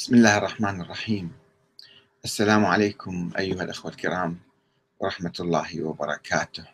[0.00, 1.32] بسم الله الرحمن الرحيم.
[2.24, 4.38] السلام عليكم أيها الأخوة الكرام
[5.00, 6.64] ورحمة الله وبركاته.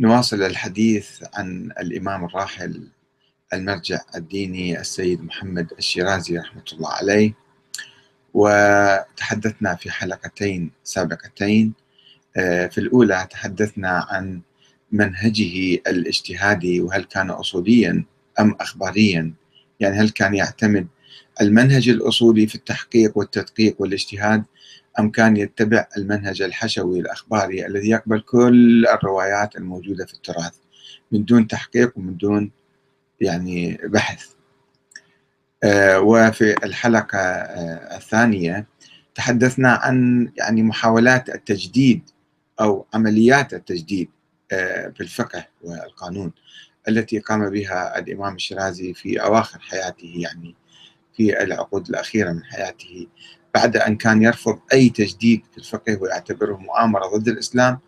[0.00, 2.88] نواصل الحديث عن الإمام الراحل
[3.52, 7.34] المرجع الديني السيد محمد الشيرازي رحمة الله عليه
[8.34, 11.72] وتحدثنا في حلقتين سابقتين.
[12.36, 14.40] آه، في الأولى تحدثنا عن
[14.92, 18.04] منهجه الاجتهادي وهل كان أصوليا
[18.40, 19.32] أم أخباريا؟
[19.80, 20.86] يعني هل كان يعتمد
[21.40, 24.44] المنهج الأصولي في التحقيق والتدقيق والاجتهاد
[24.98, 30.54] أم كان يتبع المنهج الحشوي الأخباري الذي يقبل كل الروايات الموجودة في التراث
[31.12, 32.50] من دون تحقيق ومن دون
[33.20, 34.26] يعني بحث؟
[35.64, 38.66] آه، وفي الحلقة آه، الثانية
[39.14, 42.10] تحدثنا عن يعني محاولات التجديد
[42.60, 44.10] أو عمليات التجديد
[44.52, 46.32] آه، في الفقه والقانون
[46.88, 50.54] التي قام بها الإمام الشيرازي في أواخر حياته يعني.
[51.16, 53.06] في العقود الأخيرة من حياته
[53.54, 57.78] بعد أن كان يرفض أي تجديد في الفقه ويعتبره مؤامرة ضد الإسلام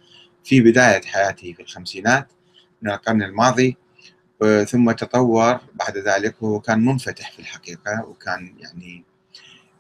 [0.45, 2.33] في بداية حياته في الخمسينات
[2.83, 3.77] من القرن الماضي
[4.67, 5.61] ثم تطور.
[5.75, 9.05] بعد ذلك وهو كان منفتح في الحقيقة وكان يعني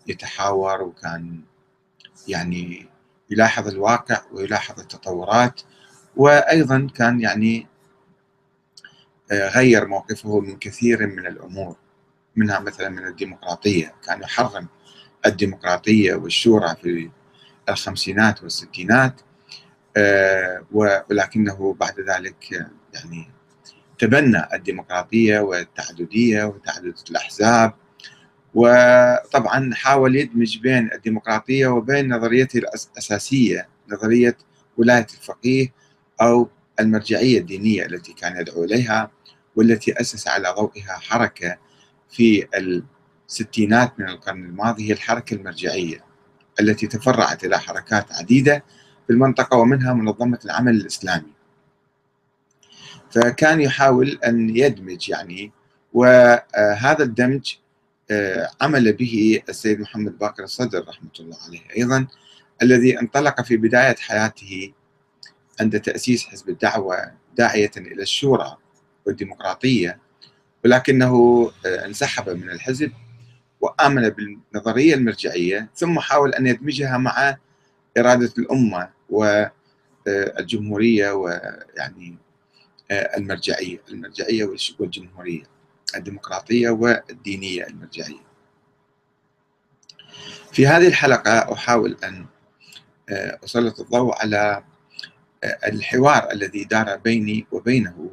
[0.07, 1.41] يتحاور وكان
[2.29, 2.87] يعني
[3.31, 5.61] يلاحظ الواقع ويلاحظ التطورات
[6.17, 7.67] وأيضا كان يعني
[9.33, 11.77] آه، غير موقفه من كثير من الأمور.
[12.37, 14.69] منها مثلا من الديمقراطية كان يحرم
[15.27, 17.11] الديمقراطية والشورى في
[17.69, 19.21] الخمسينات والستينات
[19.97, 22.53] آه، ولكنه بعد ذلك
[22.95, 23.31] يعني
[23.99, 27.73] تبنى الديمقراطية والتعددية وتعدد الأحزاب
[28.55, 34.37] وطبعا حاول يدمج بين الديمقراطية وبين نظريته الأساسية نظرية
[34.79, 35.73] ولاية الفقيه
[36.21, 36.49] أو
[36.81, 39.11] المرجعية الدينية التي كان يدعو إليها
[39.57, 41.59] والتي أسس على ضوئها حركة
[42.11, 42.47] في
[43.29, 46.05] الستينات من القرن الماضي هي الحركة المرجعية
[46.61, 48.65] التي تفرعت إلى حركات عديدة
[49.07, 51.33] في المنطقة ومنها منظمة العمل الإسلامي.
[53.11, 55.53] فكان يحاول أن يدمج يعني
[55.93, 57.55] وهذا الدمج
[58.11, 62.07] آه، عمل به السيد محمد باقر الصدر رحمة الله عليه أيضا
[62.63, 64.73] الذي انطلق في بداية حياته
[65.61, 68.57] عند تأسيس حزب الدعوة داعية إلى الشورى
[69.07, 69.99] والديمقراطية
[70.65, 72.93] ولكنه آه، انسحب من الحزب
[73.61, 77.37] وآمن بالنظرية المرجعية ثم حاول أن يدمجها مع
[77.99, 82.17] إرادة الأمة والجمهورية آه، ويعني
[82.91, 85.43] آه، المرجعية المرجعية والجمهورية
[85.97, 88.25] الديمقراطية والدينية المرجعية.
[90.53, 92.27] في هذه الحلقة أحاول أن
[93.45, 94.65] أسلط الضوء على
[95.45, 98.11] الحوار الذي دار بيني وبينه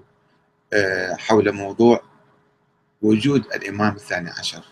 [1.17, 2.10] حول موضوع
[3.01, 4.63] وجود الإمام الثاني عشر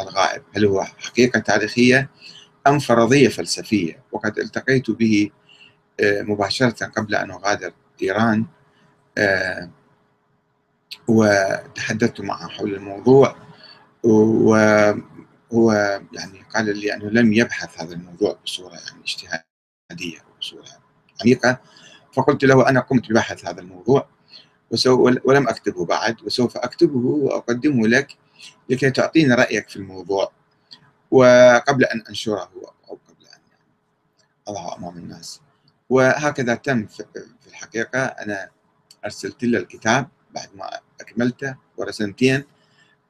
[0.00, 0.42] الغائب.
[0.56, 2.10] هل هو حقيقة تاريخية
[2.66, 5.30] أم فرضية فلسفية؟ وقد التقيت به
[6.00, 7.72] آه، مباشرة قبل أن أغادر
[8.02, 8.46] إيران
[9.18, 9.70] آه،
[11.08, 13.36] وتحدثت معه حول الموضوع
[14.02, 15.72] وهو
[16.12, 20.64] يعني قال لي أنه لم يبحث هذا الموضوع بصورة يعني اجتهادية بصورة
[21.22, 21.60] عميقة
[22.12, 24.08] فقلت له أنا قمت ببحث هذا الموضوع
[25.24, 28.16] ولم أكتبه بعد وسوف أكتبه وأقدمه لك
[28.70, 30.32] لكي تعطيني رأيك في الموضوع.
[31.10, 32.50] وقبل أن أنشره
[32.88, 33.40] أو قبل أن
[34.48, 35.40] أضعه أمام الناس.
[35.90, 37.04] وهكذا تم في
[37.46, 37.98] الحقيقة.
[38.04, 38.50] أنا
[39.04, 42.44] أرسلت له الكتاب بعد ما أكملته ورسمتين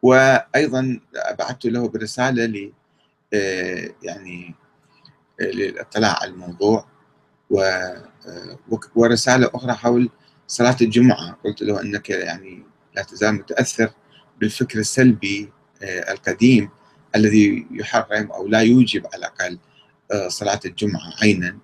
[0.03, 1.01] وأيضا
[1.39, 2.73] بعثت له برسالة ل
[3.35, 4.55] آه، يعني
[5.41, 6.87] آه، للاطلاع على الموضوع
[7.59, 8.59] آه،
[8.97, 10.11] ورسالة أخرى حول
[10.47, 11.39] صلاة الجمعة.
[11.45, 12.63] قلت له أنك يعني
[12.97, 13.91] لا تزال متأثر
[14.41, 15.53] بالفكر السلبي
[15.83, 16.69] آه، القديم
[17.17, 19.59] الذي يحرم أو لا يوجب على الأقل
[20.13, 21.59] آه، صلاة الجمعة عينا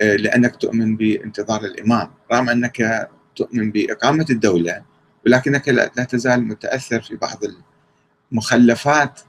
[0.00, 2.10] آه، لأنك تؤمن بانتظار الإمام.
[2.32, 4.82] رغم أنك تؤمن بإقامة الدولة
[5.26, 7.38] ولكنك لا تزال متأثر في بعض
[8.32, 9.20] المخلفات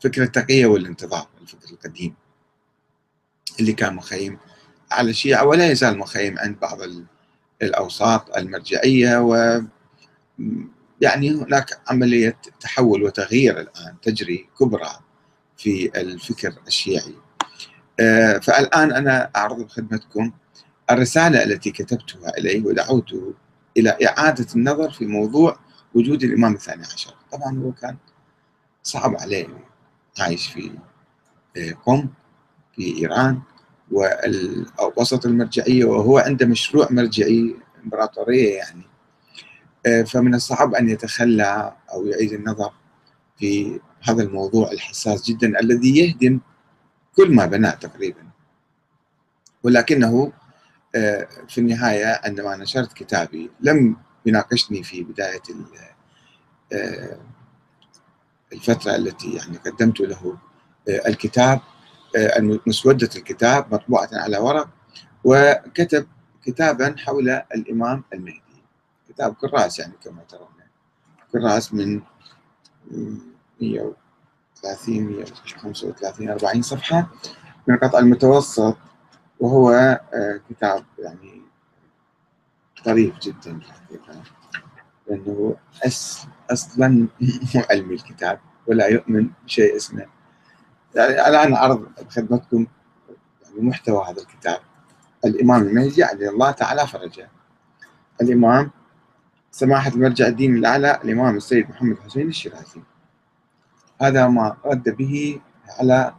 [0.00, 2.14] فكر التقية والانتظار الفكر القديم.
[3.60, 4.38] اللي كان مخيم
[4.92, 6.78] على الشيعة ولا يزال مخيم عند بعض
[7.62, 9.60] الأوساط المرجعية و
[11.00, 14.90] يعني هناك عملية تحول وتغيير الآن تجري كبرى
[15.56, 17.14] في الفكر الشيعي.
[18.00, 20.32] آه، فالآن أنا أعرض بخدمتكم
[20.90, 23.34] الرسالة التي كتبتها إليه ودعوته
[23.76, 25.58] إلى إعادة النظر في موضوع
[25.94, 27.14] وجود الإمام الثاني عشر.
[27.32, 27.96] طبعا هو كان
[28.82, 29.46] صعب عليه
[30.18, 30.70] عايش في
[31.56, 32.08] آه، قم
[32.76, 33.40] في إيران.
[33.92, 38.82] ووسط المرجعية وهو عنده مشروع مرجعي إمبراطورية يعني.
[39.86, 42.72] آه، فمن الصعب أن يتخلى أو يعيد النظر
[43.38, 46.40] في هذا الموضوع الحساس جدا الذي يهدم
[47.16, 48.22] كل ما بنى تقريبا.
[49.62, 50.32] ولكنه
[50.94, 53.96] آه، في النهاية عندما نشرت كتابي لم
[54.26, 55.42] يناقشني في بداية
[56.72, 57.18] آه،
[58.52, 60.38] الفترة التي يعني قدمت له
[60.88, 61.60] الكتاب.
[62.66, 64.68] مسودة الكتاب مطبوعة على ورق
[65.24, 66.06] وكتب
[66.44, 68.42] كتابا حول الإمام المهدي.
[69.08, 70.48] كتاب كراس يعني كما ترون.
[71.32, 72.00] كراس من
[73.60, 77.10] 130 135 40 صفحة
[77.66, 78.76] من القطع المتوسط
[79.40, 79.70] وهو
[80.14, 81.42] آه، كتاب يعني
[82.84, 84.22] طريف جدا الحقيقة
[85.06, 85.56] لأنه
[86.50, 86.88] أصلا
[87.54, 90.06] مو علمي الكتاب ولا يؤمن بشيء اسمه.
[90.94, 92.66] يعني الآن أعرض بخدمتكم
[93.44, 94.58] يعني محتوى هذا الكتاب.
[95.24, 97.30] الإمام المهدي عليه الله تعالى فرجه.
[98.22, 98.70] الإمام
[99.50, 102.80] سماحة المرجع الديني الأعلى الإمام السيد محمد حسين الشيرازي.
[104.00, 105.40] هذا ما رد به
[105.78, 106.14] على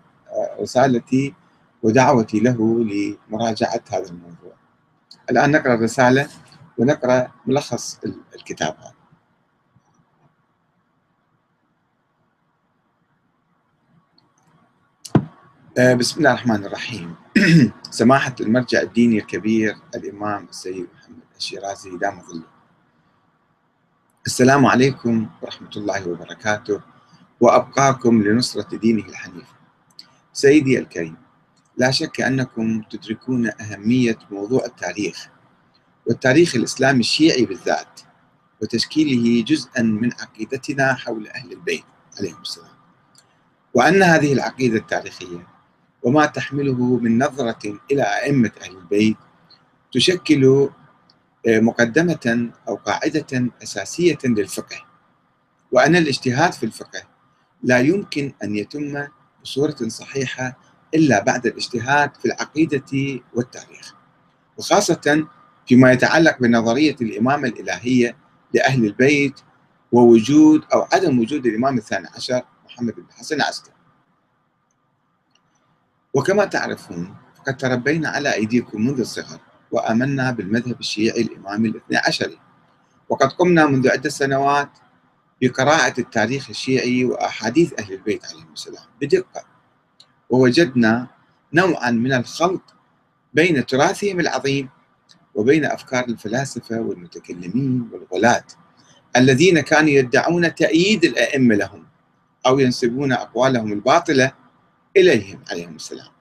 [0.61, 1.33] رسالتي
[1.83, 4.53] ودعوتي له لمراجعة هذا الموضوع.
[5.29, 6.27] الآن نقرأ الرسالة
[6.77, 7.99] ونقرأ ملخص
[8.35, 9.02] الكتاب هذا.
[15.77, 17.15] بسم الله الرحمن الرحيم.
[17.91, 22.43] سماحة المرجع الديني الكبير الإمام السيد محمد الشيرازي دام ظله
[24.25, 26.81] السلام عليكم ورحمة الله وبركاته
[27.41, 29.47] وأبقاكم لنصرة دينه الحنيف.
[30.33, 31.17] سيدي الكريم
[31.77, 35.29] لا شك أنكم تدركون أهمية موضوع التاريخ
[36.07, 38.01] والتاريخ الإسلامي الشيعي بالذات
[38.61, 41.83] وتشكيله جزءا من عقيدتنا حول أهل البيت
[42.19, 42.73] عليهم السلام.
[43.73, 45.52] وأن هذه العقيدة التاريخية
[46.03, 49.17] وما تحمله من نظرة إلى أئمة أهل البيت
[49.93, 50.69] تشكل
[51.47, 54.85] آه، مقدمة أو قاعدة أساسية للفقه.
[55.71, 57.01] وأن الاجتهاد في الفقه
[57.63, 59.07] لا يمكن أن يتم
[59.43, 60.57] بصورة صحيحة
[60.95, 63.93] إلا بعد الاجتهاد في العقيدة والتاريخ.
[64.57, 65.27] وخاصة
[65.67, 68.15] فيما يتعلق بنظرية الإمامة الإلهية
[68.53, 69.39] لأهل البيت
[69.91, 73.72] ووجود أو عدم وجود الإمام الثاني عشر محمد بن حسن عسكر
[76.13, 79.39] وكما تعرفون فقد تربينا على أيديكم منذ الصغر
[79.71, 82.39] وآمنا بالمذهب الشيعي الإمامي الاثني عشري
[83.09, 84.69] وقد قمنا منذ عدة سنوات
[85.41, 89.43] بقراءة التاريخ الشيعي وأحاديث أهل البيت عليهم السلام بدقة.
[90.29, 91.07] ووجدنا
[91.53, 92.73] نوعا من الخلط
[93.33, 94.69] بين تراثهم العظيم
[95.35, 98.43] وبين أفكار الفلاسفة والمتكلمين والغلاة
[99.15, 101.85] الذين كانوا يدعون تأييد الأئمة لهم
[102.45, 104.31] أو ينسبون أقوالهم الباطلة
[104.97, 106.11] إليهم عليهم السلام.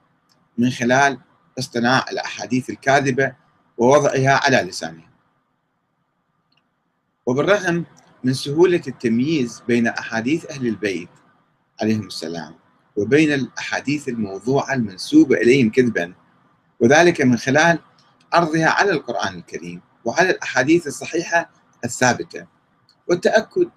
[0.57, 1.19] من خلال
[1.59, 3.35] اصطناع الأحاديث الكاذبة
[3.77, 5.13] ووضعها على لسانهم.
[7.25, 7.85] وبالرغم
[8.23, 11.09] من سهولة التمييز بين أحاديث أهل البيت
[11.81, 12.55] عليهم السلام
[12.95, 16.13] وبين الأحاديث الموضوعة المنسوبة إليهم كذبا
[16.79, 17.79] وذلك من خلال
[18.33, 21.49] عرضها على القرآن الكريم وعلى الأحاديث الصحيحة
[21.85, 22.47] الثابتة
[23.07, 23.69] والتأكد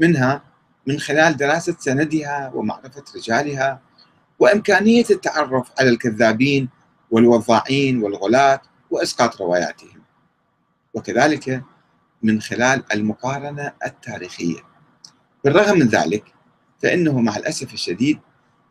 [0.00, 0.42] منها
[0.86, 3.80] من خلال دراسة سندها ومعرفة رجالها
[4.38, 6.68] وإمكانية التعرف على الكذابين
[7.10, 10.02] والوضاعين والغلاة وإسقاط رواياتهم.
[10.94, 11.62] وكذلك
[12.22, 14.60] من خلال المقارنة التاريخية.
[15.44, 16.24] بالرغم من ذلك
[16.82, 18.20] فإنه مع الأسف الشديد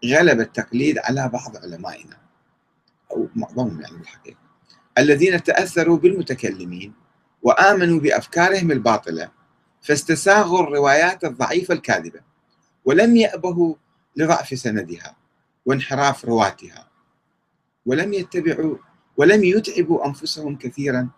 [0.05, 2.17] غلب التقليد على بعض علمائنا
[3.11, 4.37] أو معظمهم يعني بالحقيقة
[4.97, 6.93] الذين تأثروا بالمتكلمين
[7.41, 9.31] وآمنوا بأفكارهم الباطلة
[9.81, 12.19] فاستساغوا الروايات الضعيفة الكاذبة
[12.85, 13.75] ولم يأبهوا
[14.15, 15.15] لضعف سندها.
[15.65, 16.87] وانحراف رواتها.
[17.85, 18.77] ولم يتبعوا
[19.17, 21.09] ولم يتعبوا أنفسهم كثيرا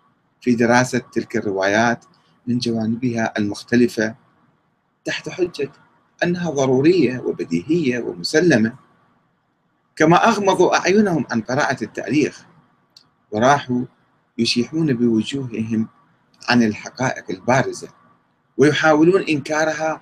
[0.41, 2.05] في دراسة تلك الروايات
[2.47, 4.15] من جوانبها المختلفة
[5.05, 5.71] تحت حجة
[6.23, 8.75] أنها ضرورية وبديهية ومسلمة.
[9.95, 12.45] كما أغمضوا أعينهم عن قراءة التاريخ
[13.31, 13.85] وراحوا
[14.37, 15.87] يشيحون بوجوههم
[16.49, 17.89] عن الحقائق البارزة
[18.57, 20.01] ويحاولون إنكارها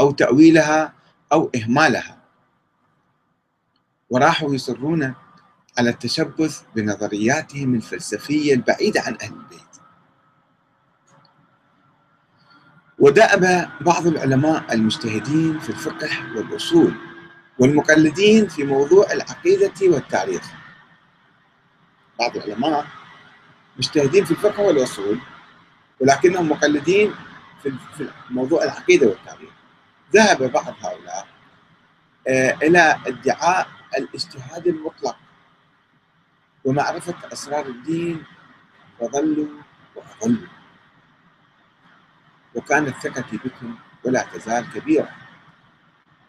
[0.00, 0.92] أو تأويلها
[1.32, 2.19] أو إهمالها.
[4.10, 5.14] وراحوا يصرون
[5.78, 9.60] على التشبث بنظرياتهم الفلسفية البعيدة عن أهل البيت.
[12.98, 16.94] ودأب بعض العلماء المجتهدين في الفقه والأصول
[17.58, 20.42] والمقلدين في موضوع العقيدة والتاريخ.
[22.18, 22.86] بعض العلماء
[23.78, 25.18] مجتهدين في الفقه والأصول
[26.00, 27.14] ولكنهم مقلدين
[27.62, 29.50] في موضوع العقيدة والتاريخ.
[30.14, 31.26] ذهب بعض هؤلاء
[32.28, 35.16] آه، إلى ادعاء الاجتهاد المطلق
[36.64, 38.24] ومعرفة أسرار الدين
[39.00, 39.48] فظلوا
[39.96, 40.48] وأظلوا.
[42.54, 45.08] وكانت ثقتي بكم ولا تزال كبيرة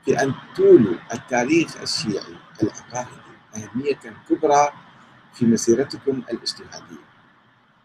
[0.06, 4.00] في أن تولوا التاريخ الشيعي العقائدي أهمية
[4.30, 4.74] كبرى
[5.34, 7.06] في مسيرتكم الاجتهادية.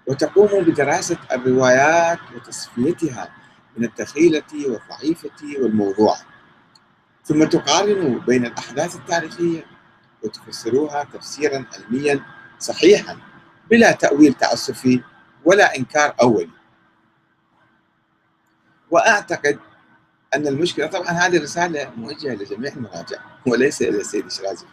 [0.06, 3.34] وتقوموا بدراسة الروايات وتصفيتها
[3.76, 6.35] من الدخيلة والضعيفة والموضوعة.
[7.26, 9.64] ثم تقارنوا بين الأحداث التاريخية
[10.22, 12.20] وتفسروها تفسيرا علميا
[12.58, 13.18] صحيحا
[13.70, 15.02] بلا تأويل تعسفي
[15.44, 16.50] ولا إنكار أولي.
[18.90, 19.58] وأعتقد
[20.34, 24.66] أن المشكلة طبعا هذه رسالة موجهة لجميع المراجع وليس إلى السيد الشرازي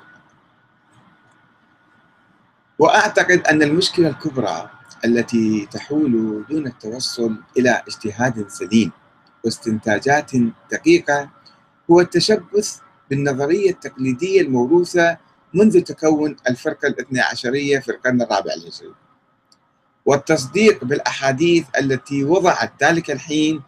[2.80, 4.70] وأعتقد أن المشكلة الكبرى
[5.06, 8.92] التي تحول دون التوصل إلى اجتهاد سليم
[9.44, 10.32] واستنتاجات
[10.72, 11.30] دقيقة
[11.92, 12.78] هو التشبث
[13.10, 15.18] بالنظرية التقليدية الموروثة
[15.54, 18.94] منذ تكون الفرقة الاثنى عشرية في القرن الرابع الهجري.
[20.06, 23.62] والتصديق بالأحاديث التي وضعت ذلك الحين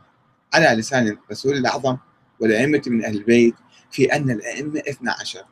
[0.53, 1.97] على لسان الرسول الأعظم
[2.39, 3.55] والأئمة من أهل البيت
[3.91, 5.43] في أن الأئمة اثنى عشر.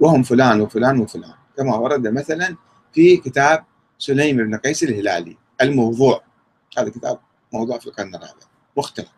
[0.00, 1.34] وهم فلان وفلان وفلان.
[1.56, 2.56] كما ورد مثلا
[2.92, 3.64] في كتاب
[3.98, 6.22] سليم بن قيس الهلالي الموضوع.
[6.78, 7.18] هذا كتاب
[7.52, 8.46] موضوع في القرن الرابع.
[8.76, 9.08] مختلف.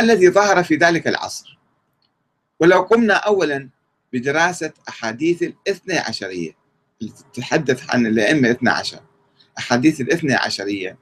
[0.00, 1.55] الذي ظهر في ذلك العصر
[2.60, 3.68] ولو قمنا أولا
[4.12, 6.56] بدراسة أحاديث الاثنى عشرية.
[7.02, 9.00] التي تتحدث عن الأئمة الاثنى عشر.
[9.58, 10.98] أحاديث الاثنى عشرية.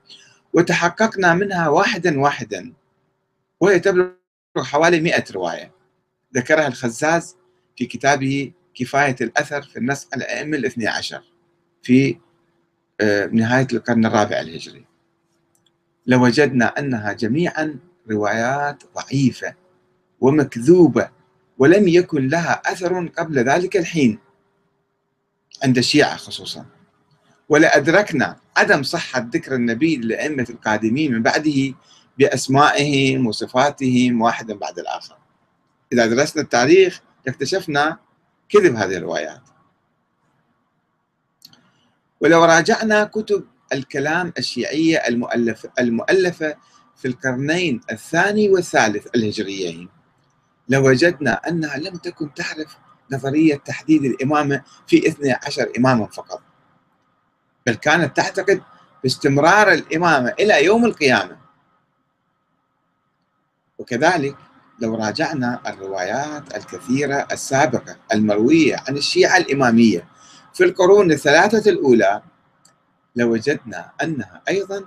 [0.53, 2.73] وتحققنا منها واحدا واحدا.
[3.61, 4.11] وهي تبلغ
[4.59, 5.73] حوالي 100 رواية.
[6.35, 7.37] ذكرها الخزاز
[7.77, 11.23] في كتابه كفاية الأثر في النص على الأئمة الاثنى عشر.
[11.83, 12.19] في
[13.01, 14.85] آه، نهاية القرن الرابع الهجري.
[16.07, 17.79] لوجدنا أنها جميعا
[18.11, 19.55] روايات ضعيفة
[20.21, 21.11] ومكذوبة.
[21.59, 24.19] ولم يكن لها أثر قبل ذلك الحين
[25.65, 26.67] عند الشيعة خصوصا.
[27.49, 31.75] ولأدركنا عدم صحة ذكر النبي للأئمة القادمين من بعده
[32.19, 35.17] بأسمائهم وصفاتهم واحدا بعد الآخر.
[35.93, 37.99] إذا درسنا التاريخ اكتشفنا
[38.49, 39.43] كذب هذه الروايات.
[42.21, 46.57] ولو راجعنا كتب الكلام الشيعية المؤلفة, المؤلفة
[46.97, 49.89] في القرنين الثاني والثالث الهجريين.
[50.69, 52.77] لوجدنا أنها لم تكن تعرف
[53.13, 56.43] نظرية تحديد الإمامة في 12 إماما فقط.
[57.67, 58.63] بل كانت تعتقد
[59.03, 61.37] باستمرار الإمامة إلى يوم القيامة.
[63.79, 64.37] وكذلك
[64.81, 70.09] لو راجعنا الروايات الكثيرة السابقة المروية عن الشيعة الإمامية
[70.55, 72.23] في القرون الثلاثة الأولى
[73.17, 74.85] لوجدنا أنها أيضا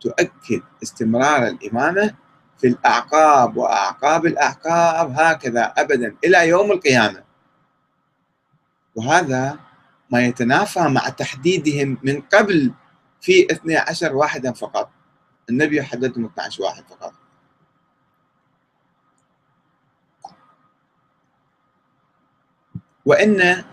[0.00, 2.14] تؤكد استمرار الإمامة
[2.60, 7.24] في الأعقاب وأعقاب الأعقاب هكذا أبدا إلى يوم القيامة.
[8.94, 9.58] وهذا
[10.10, 12.72] ما يتنافى مع تحديدهم من قبل
[13.20, 14.90] في 12 واحدا فقط.
[15.50, 17.12] النبي حددهم 12 واحد فقط.
[23.04, 23.64] وإن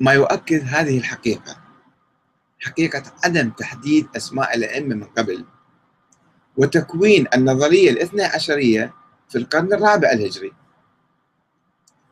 [0.00, 1.56] ما يؤكد هذه الحقيقة
[2.60, 5.44] حقيقة عدم تحديد أسماء الأئمة من قبل.
[6.56, 8.94] وتكوين النظرية الاثنى عشرية
[9.28, 10.52] في القرن الرابع الهجري.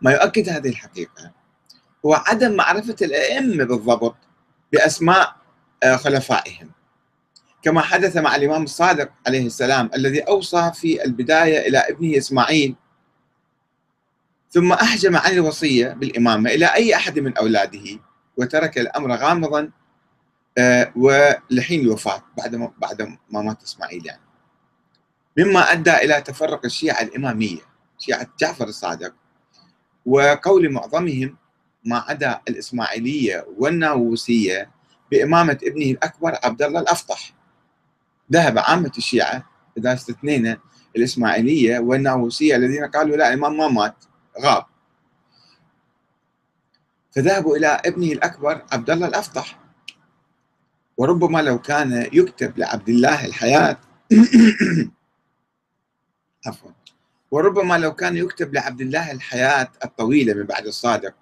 [0.03, 1.33] ما يؤكد هذه الحقيقة
[2.07, 4.17] هو عدم معرفة الأئمة بالضبط
[4.73, 5.37] بأسماء
[5.83, 6.71] آه، خلفائهم.
[7.63, 12.75] كما حدث مع الإمام الصادق عليه السلام الذي أوصى في البداية إلى ابنه إسماعيل
[14.51, 18.01] ثم أحجم عن الوصية بالإمامة إلى أي أحد من أولاده
[18.37, 19.71] وترك الأمر غامضا
[20.59, 24.23] آه، ولحين الوفاة بعد ما بعد ما مات إسماعيل يعني.
[25.39, 27.61] مما أدى إلى تفرق الشيعة الإمامية
[27.99, 29.15] شيعة جعفر الصادق.
[30.07, 31.37] وقول معظمهم
[31.85, 34.71] ما عدا الإسماعيلية والناووسية
[35.11, 37.35] بإمامة ابنه الأكبر عبد الله الأفطح
[38.33, 39.47] ذهب عامة الشيعة
[39.79, 40.59] إذا استثنينا
[40.97, 44.05] الإسماعيلية والناووسية الذين قالوا لا الإمام ما مات
[44.41, 44.65] غاب.
[47.11, 49.59] فذهبوا إلى ابنه الأكبر عبد الله الأفطح
[50.97, 53.77] وربما لو كان يكتب لعبد الله الحياة
[56.47, 56.71] عفوا.
[57.31, 61.15] وربما لو كان يكتب لعبد الله الحياة الطويلة من بعد الصادق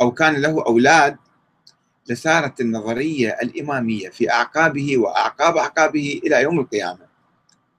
[0.00, 1.16] أو كان له أولاد
[2.08, 7.08] لسارت النظرية الإمامية في أعقابه وأعقاب أعقابه إلى يوم القيامة.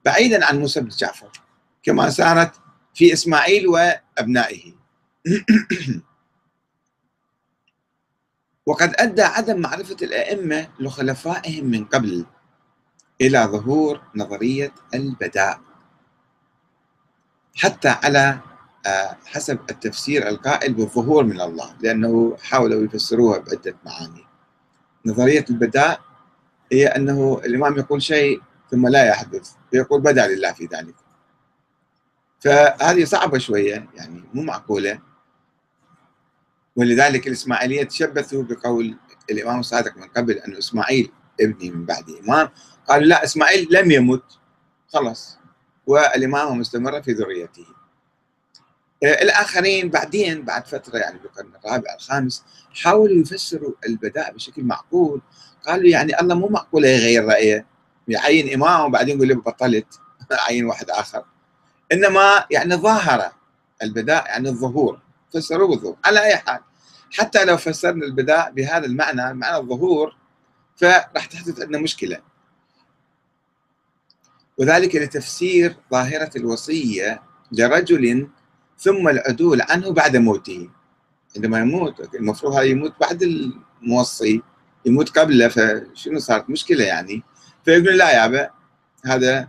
[0.04, 1.30] بعيدا عن موسى بن جعفر
[1.82, 2.52] كما سارت
[2.94, 4.72] في إسماعيل وأبنائه.
[8.66, 12.26] وقد أدى عدم معرفة الأئمة لخلفائهم من قبل
[13.20, 15.69] إلى ظهور نظرية البداء.
[17.60, 18.38] حتى على
[18.86, 24.24] آه، حسب التفسير القائل بالظهور من الله لأنه حاولوا يفسروها بعدة معاني.
[25.06, 26.00] نظرية البداء
[26.72, 30.94] هي أنه الإمام يقول شيء ثم لا يحدث فيقول بدأ لله في ذلك.
[32.40, 35.00] فهذه صعبة شوية يعني مو معقولة.
[36.76, 38.96] ولذلك الإسماعيلية تشبثوا بقول
[39.30, 42.48] الإمام الصادق من قبل أن إسماعيل ابني من بعد إمام
[42.88, 44.38] قالوا لا إسماعيل لم يمت
[44.88, 45.39] خلاص.
[45.90, 47.66] والإمامة مستمرة في ذريته.
[49.02, 52.44] آه، الآخرين بعدين بعد فترة يعني بالقرن الرابع الخامس
[52.74, 55.20] حاولوا يفسروا البداء بشكل معقول.
[55.66, 57.66] قالوا يعني الله مو معقول يغير رأيه.
[58.08, 60.00] يعين إمام وبعدين يقول له بطلت.
[60.46, 61.24] أعين واحد آخر.
[61.92, 63.32] إنما يعني ظاهرة
[63.82, 65.00] البداء يعني الظهور.
[65.34, 65.96] فسروه بالظهور.
[66.04, 66.60] على أي حال
[67.12, 70.16] حتى لو فسرنا البداء بهذا المعنى معنى الظهور
[70.76, 72.29] فراح تحدث عندنا مشكلة.
[74.60, 78.28] وذلك لتفسير ظاهرة الوصية لرجل
[78.78, 80.68] ثم العدول عنه بعد موته.
[81.36, 84.42] عندما يموت المفروض هذا يموت بعد الموصي
[84.86, 87.22] يموت قبله فشنو صارت مشكلة يعني؟
[87.64, 88.50] فيقول لا يابا
[89.04, 89.48] هذا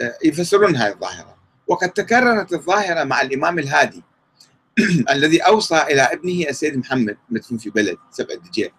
[0.00, 1.36] آه، يفسرون هذه الظاهرة.
[1.66, 4.02] وقد تكررت الظاهرة مع الإمام الهادي
[5.14, 8.70] الذي أوصى إلى ابنه السيد محمد مدفون في بلد سبع دجيل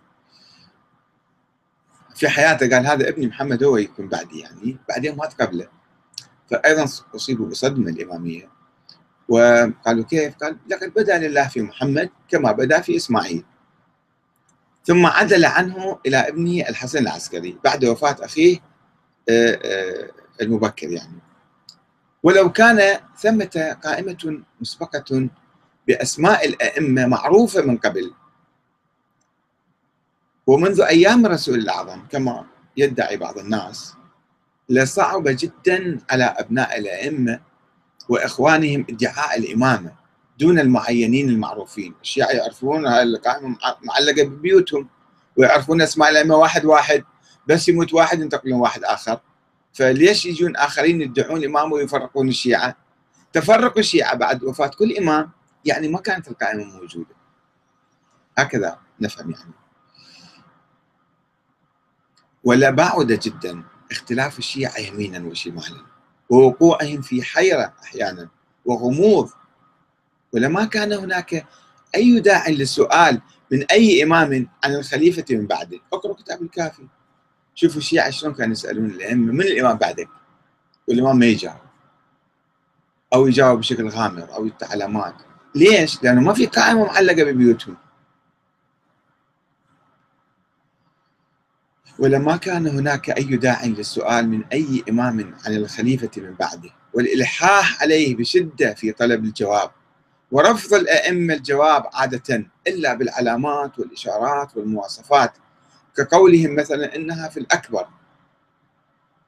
[2.22, 5.68] في حياته قال هذا ابني محمد هو يكون بعدي يعني بعدين مات قبله.
[6.52, 6.86] فأيضا
[7.16, 8.50] أصيبوا بصدمة الإمامية.
[9.30, 13.44] وقالوا كيف؟ قال لقد بدا لله في محمد كما بدا في إسماعيل.
[14.86, 18.58] ثم عدل عنه إلى ابنه الحسن العسكري بعد وفاة أخيه
[19.30, 20.12] آه، آه،
[20.42, 21.20] المبكر يعني.
[22.24, 25.30] ولو كان ثمة قائمة مسبقة
[25.88, 28.14] بأسماء الأئمة معروفة من قبل
[30.52, 32.46] ومنذ أيام الرسول الأعظم كما
[32.78, 33.94] يدعي بعض الناس
[34.70, 37.40] لصعب جدا على أبناء الأئمة
[38.10, 39.92] وإخوانهم ادعاء الإمامة
[40.40, 41.94] دون المعينين المعروفين.
[42.02, 44.90] الشيعة يعرفون القائمة معلقة ببيوتهم
[45.38, 47.04] ويعرفون أسماء الأئمة واحد واحد
[47.48, 49.20] بس يموت واحد ينتقلون واحد آخر.
[49.74, 52.76] فليش يجون آخرين يدعون إمام ويفرقون الشيعة؟
[53.34, 55.32] تفرق الشيعة بعد وفاة كل إمام
[55.66, 57.16] يعني ما كانت القائمة موجودة.
[58.38, 59.61] هكذا نفهم يعني.
[62.44, 63.64] ولا بعد جدا.
[63.92, 65.86] اختلاف الشيعة يمينا وشمالا.
[66.30, 68.30] ووقوعهم في حيرة أحيانا.
[68.66, 69.30] وغموض.
[70.34, 71.48] ولما كان هناك
[71.96, 76.84] أي داع للسؤال من أي إمام عن الخليفة من بعده اقرأ كتاب الكافي.
[77.56, 79.34] شوفوا الشيعة شلون كانوا يسألون الأئمة.
[79.34, 80.10] من الإمام بعدك؟
[80.88, 81.56] والإمام ما يجاوب.
[83.14, 85.16] أو يجاوب بشكل غامض أو علامات
[85.56, 87.78] ليش؟ لأنه ما في قائمة معلقة ببيوتهم.
[92.02, 98.16] ولما كان هناك أي داع للسؤال من أي إمام عن الخليفة من بعده والإلحاح عليه
[98.16, 99.72] بشدة في طلب الجواب.
[100.32, 105.34] ورفض الأئمة الجواب عادة إلا بالعلامات والإشارات والمواصفات
[105.98, 107.86] كقولهم مثلا إنها في الأكبر.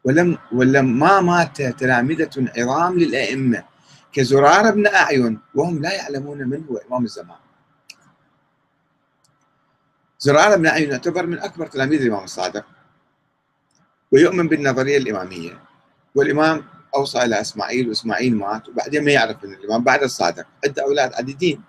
[0.03, 3.63] ولم ولما مات تلامذة عظام للأئمة
[4.13, 7.42] كزرار بن أعين وهم لا يعلمون من هو إمام الزمان.
[10.23, 12.65] زرار بن أعين يعتبر من أكبر تلاميذ الإمام الصادق
[14.11, 15.59] ويؤمن بالنظرية الإمامية.
[16.15, 16.63] والإمام
[16.95, 21.61] أوصى إلى إسماعيل وإسماعيل مات وبعدين ما يعرف من الإمام بعد الصادق عنده أولاد عديدين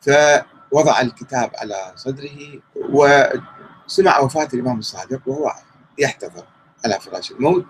[0.00, 5.52] فوضع الكتاب على صدره وسمع وفاة الإمام الصادق وهو
[5.98, 6.44] يحتضر
[6.84, 7.64] على فراش الموت.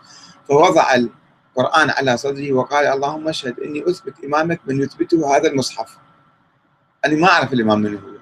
[0.49, 5.99] فوضع القرآن على صدره وقال اللهم اشهد إني أثبت إمامك من يثبته هذا المصحف.
[7.05, 8.18] أنا ما أعرف الإمام من هو.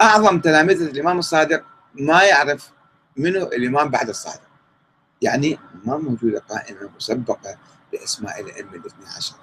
[0.00, 2.70] أعظم تلامذة الإمام الصادق ما يعرف
[3.16, 4.40] منه الإمام بعد الصادق.
[5.22, 7.58] يعني ما موجودة قائمة مسبقة
[7.92, 9.36] بأسماء الأئمة الاثني عشر.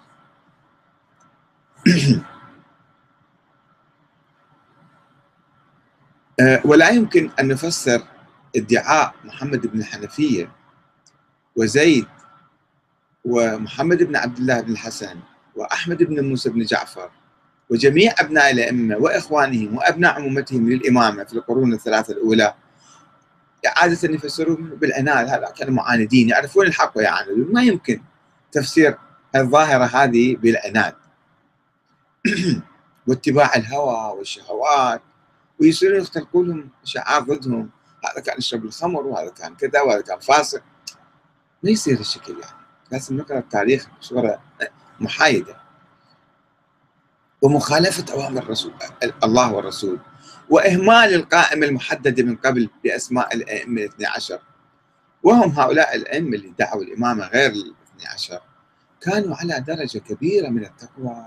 [6.40, 8.04] آه، ولا يمكن أن نفسر
[8.56, 10.52] ادعاء محمد بن الحنفية
[11.56, 12.08] وزيد
[13.26, 15.20] ومحمد بن عبد الله بن الحسن
[15.56, 17.10] وأحمد بن موسى بن جعفر
[17.74, 22.54] وجميع أبناء الأئمة وإخوانهم وأبناء عمومتهم للإمامة في القرون الثلاثة الأولى.
[23.66, 27.54] عادة يفسرون بالعناد هذا كانوا معاندين يعرفون الحق ويعاندون.
[27.54, 28.02] ما يمكن
[28.52, 28.98] تفسير
[29.36, 30.96] الظاهرة هذه بالعناد.
[33.08, 35.02] واتباع الهوى والشهوات
[35.62, 37.70] ويصيرون يختلقون لهم شعار ضدهم.
[38.06, 40.62] هذا كان يشرب الخمر وهذا كان كذا وهذا كان فاسق.
[41.64, 42.64] ما يصير الشكل يعني.
[42.92, 44.42] لازم نقرأ التاريخ بصورة
[45.00, 45.63] محايدة.
[47.44, 48.74] ومخالفة أوامر الرسول
[49.24, 50.00] الله والرسول
[50.50, 54.40] وإهمال القائمة المحددة من قبل بأسماء الأئمة الاثني عشر.
[55.24, 58.40] وهم هؤلاء الأئمة اللي دعوا الإمامة غير الاثني عشر.
[59.02, 61.26] كانوا على درجة كبيرة من التقوى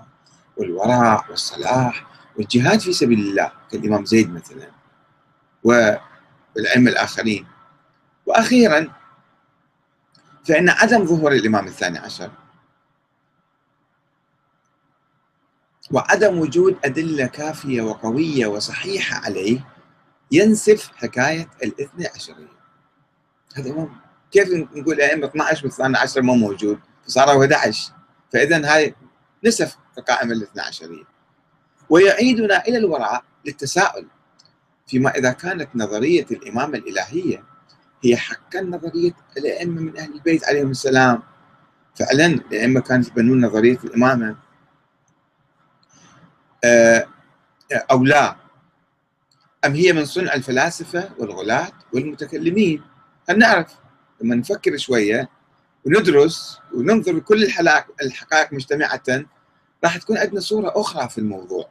[0.56, 4.70] والورع والصلاح والجهاد في سبيل الله كالإمام زيد مثلا
[5.64, 7.46] والأئمة الآخرين.
[8.26, 8.88] وأخيرا
[10.44, 12.30] فإن عدم ظهور الإمام الثاني عشر
[15.92, 19.60] وعدم وجود أدلة كافية وقوية وصحيحة عليه
[20.32, 22.56] ينسف حكاية الاثنى عشرية
[23.56, 23.88] هذا هو
[24.30, 27.92] كيف نقول أئمة 12 و 12 ما موجود؟ فصاروا 11
[28.32, 28.94] فإذا هاي
[29.44, 31.04] نسف القائمة الاثنى عشرية
[31.90, 34.06] ويعيدنا إلى الوراء للتساؤل
[34.86, 37.44] فيما إذا كانت نظرية الإمامة الإلهية
[38.04, 41.22] هي حقا نظرية الأئمة من أهل البيت عليهم السلام.
[41.94, 44.36] فعلا الأئمة كانوا يتبنون نظرية الإمامة.
[47.90, 48.36] أو لا.
[49.64, 52.82] أم هي من صنع الفلاسفة والغلاة والمتكلمين؟
[53.28, 53.74] هل نعرف؟
[54.20, 55.28] لما نفكر شوية
[55.84, 57.44] وندرس وننظر لكل
[58.02, 59.02] الحقائق مجتمعة
[59.84, 61.68] راح تكون عندنا صورة أخرى في الموضوع.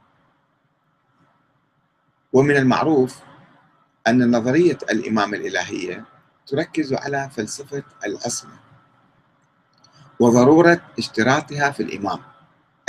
[2.34, 3.19] ومن المعروف
[4.08, 6.06] أن نظرية الإمامة الإلهية
[6.48, 8.60] تركز على فلسفة العصمة
[10.19, 12.19] وضرورة اشتراطها في الإمام.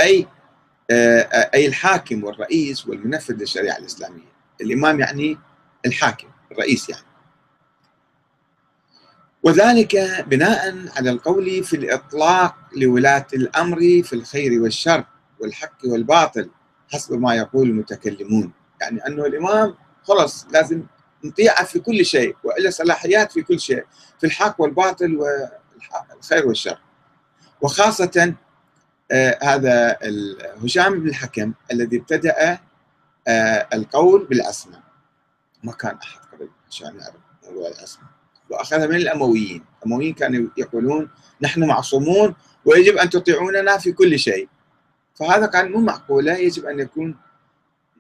[0.01, 0.36] أي آه،
[0.90, 4.33] أي الحاكم والرئيس والمنفذ للشريعة الإسلامية.
[4.61, 5.38] الإمام يعني
[5.87, 7.07] الحاكم الرئيس يعني.
[9.42, 9.96] وذلك
[10.27, 15.05] بناء على القول في الإطلاق لولاة الأمر في الخير والشر
[15.40, 16.51] والحق والباطل
[16.92, 18.53] حسب ما يقول المتكلمون.
[18.81, 20.83] يعني أنه الإمام خلص لازم
[21.25, 23.85] نطيعه في كل شيء وإلا صلاحيات في كل شيء
[24.20, 26.79] في الحق والباطل والخير والشر.
[27.61, 28.35] وخاصة آه
[29.42, 29.99] هذا
[30.64, 32.59] هشام بن الحكم الذي ابتدأ
[33.29, 34.83] آه القول بالأسماء.
[35.64, 37.14] ما كان أحد قبل عشان يعرف
[37.45, 38.11] موضوع الأسماء.
[38.51, 39.64] وأخذها من الأمويين.
[39.79, 41.11] الأمويين كانوا يقولون
[41.42, 44.49] نحن معصومون ويجب أن تطيعوننا في كل شيء.
[45.14, 47.16] فهذا كان مو معقولة يجب أن يكون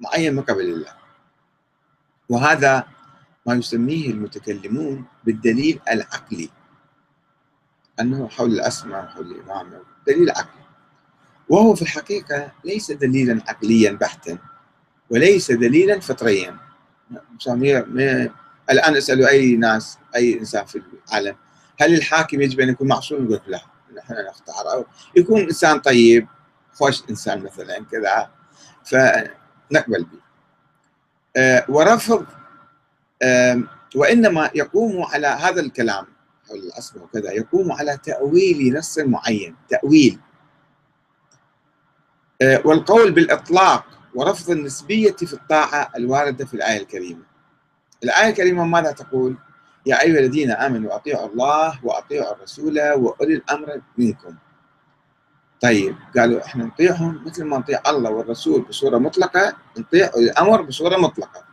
[0.00, 0.92] معين من قبل الله.
[2.28, 2.86] وهذا
[3.46, 6.50] ما يسميه المتكلمون بالدليل العقلي.
[8.00, 10.65] أنه حول الأسماء حول الإمامة دليل عقلي.
[11.48, 14.38] وهو في الحقيقة ليس دليلا عقليا بحتا
[15.10, 16.56] وليس دليلا فطريا.
[18.70, 21.36] الآن اسألوا أي ناس أي إنسان في العالم
[21.80, 23.60] هل الحاكم يجب أن يكون معصوم؟ يقول لا
[23.96, 24.72] نحن نختار.
[24.72, 26.28] أو يكون إنسان طيب
[26.72, 28.30] خوش إنسان مثلا كذا
[28.84, 30.20] فنقبل به.
[31.36, 32.26] أه ورفض
[33.94, 36.06] وإنما يقوم على هذا الكلام
[36.48, 40.20] حول الأصل وكذا يقوم على تأويل نص معين تأويل.
[42.42, 47.22] والقول بالإطلاق ورفض النسبية في الطاعة الواردة في الآية الكريمة.
[48.04, 49.36] الآية الكريمة ماذا تقول؟
[49.86, 54.36] يا أيها الذين آمنوا أطيعوا الله وأطيعوا الرسول وأولي الأمر منكم.
[55.60, 61.44] طيب قالوا إحنا نطيعهم مثل ما نطيع الله والرسول بصورة مطلقة نطيع الأمر بصورة مطلقة.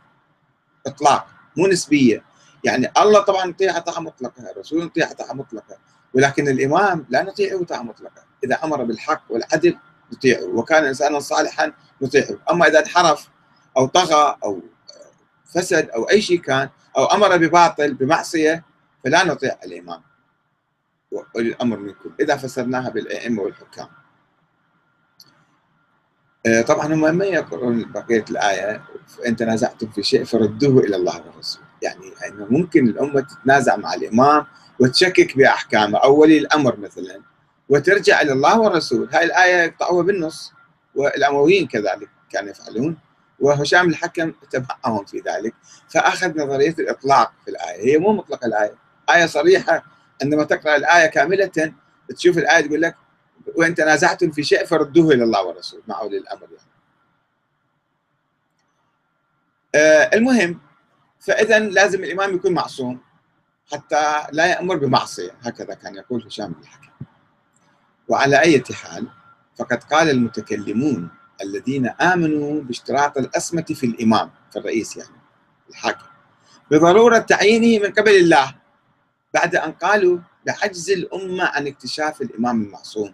[0.88, 2.24] إطلاق مو نسبية.
[2.64, 5.78] يعني الله طبعا نطيعه طاعة مطلقة الرسول نطيعه طاعة مطلقة
[6.14, 8.24] ولكن الإمام لا نطيعه طاعة مطلقة.
[8.44, 9.78] إذا أمر بالحق والعدل
[10.14, 13.30] نطيعه وكان إنسانا صالحا نطيعه أما إذا انحرف
[13.78, 14.62] أو طغى أو
[15.46, 18.64] فسد أو أي شيء كان أو أمر بباطل بمعصية
[19.04, 20.02] فلا نطيع الإمام
[21.12, 22.12] وأولي الأمر منكم.
[22.20, 23.88] إذا فسرناها بالأئمة والحكام.
[26.46, 28.84] آه، طبعا هم ما يقرؤون بقية الآية.
[29.08, 31.64] فإن تنازعتم في شيء فردوه إلى الله والرسول.
[31.82, 34.46] يعني أنه ممكن الأمة تتنازع مع الإمام
[34.80, 35.98] وتشكك بأحكامه.
[35.98, 37.22] أو ولي الأمر مثلا.
[37.70, 40.54] وترجع إلى الله والرسول هاي الآية يقطعوها بالنص
[40.96, 42.98] والأمويين كذلك كانوا يفعلون
[43.40, 45.54] وهشام الحكم تبعهم في ذلك.
[45.90, 47.94] فأخذ نظرية الإطلاق في الآية.
[47.94, 48.76] هي مو مطلق الآية.
[49.10, 49.84] آية صريحة
[50.24, 51.52] عندما تقرأ الآية كاملة
[52.16, 52.96] تشوف الآية تقول لك
[53.56, 56.70] وإن تنازعتم في شيء فردوه إلى الله والرسول مع أولي الأمر يعني.
[59.76, 60.60] آه المهم
[61.20, 63.02] فإذا لازم الإمام يكون معصوم
[63.72, 65.32] حتى لا يأمر بمعصية.
[65.42, 66.90] هكذا كان يقول هشام بن الحكم.
[68.08, 69.08] وعلى أي حال
[69.60, 71.10] فقد قال المتكلمون
[71.44, 75.16] الذين آمنوا باشتراط الأسمة في الإمام في الرئيس يعني
[75.70, 76.06] الحاكم.
[76.72, 78.56] بضرورة تعيينه من قبل الله
[79.34, 83.14] بعد أن قالوا بعجز الأمة عن اكتشاف الإمام المعصوم.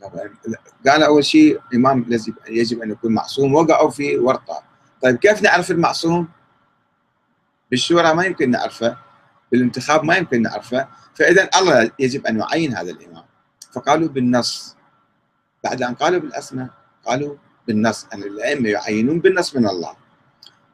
[0.00, 0.34] طبعا
[0.86, 2.06] قال أول شيء الإمام
[2.48, 4.62] يجب أن يكون معصوم وقعوا في ورطة.
[5.02, 6.28] طيب كيف نعرف المعصوم؟
[7.70, 8.96] بالشورى ما يمكن نعرفه
[9.52, 13.24] بالانتخاب ما يمكن نعرفه فإذا الله يجب أن يعين هذا الإمام.
[13.72, 14.76] فقالوا بالنص.
[15.64, 16.68] بعد أن قالوا بالأسماء
[17.06, 18.06] قالوا بالنص.
[18.14, 19.96] أن الأئمة يعينون بالنص من الله.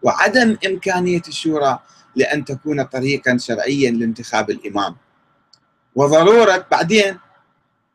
[0.02, 1.78] وعدم إمكانية الشورى
[2.16, 4.96] لأن تكون طريقا شرعيا لانتخاب الإمام.
[5.94, 7.18] وضرورة بعدين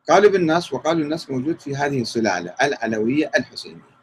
[0.10, 4.00] قالوا بالنص وقالوا النص موجود في هذه السلالة العلوية الحسينية.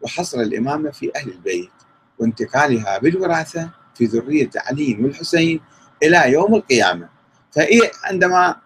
[0.00, 1.72] وحصر الإمامة في أهل البيت
[2.18, 5.60] وانتقالها بالوراثة في ذرية علي والحسين
[6.02, 7.08] إلى يوم القيامة.
[7.52, 8.56] فهي عندما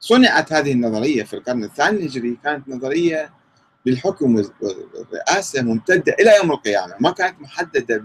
[0.00, 3.32] صنعت هذه النظرية في القرن الثاني الهجري كانت نظرية
[3.86, 6.94] بالحكم والرئاسة ممتدة إلى يوم القيامة.
[7.00, 7.96] ما كانت محددة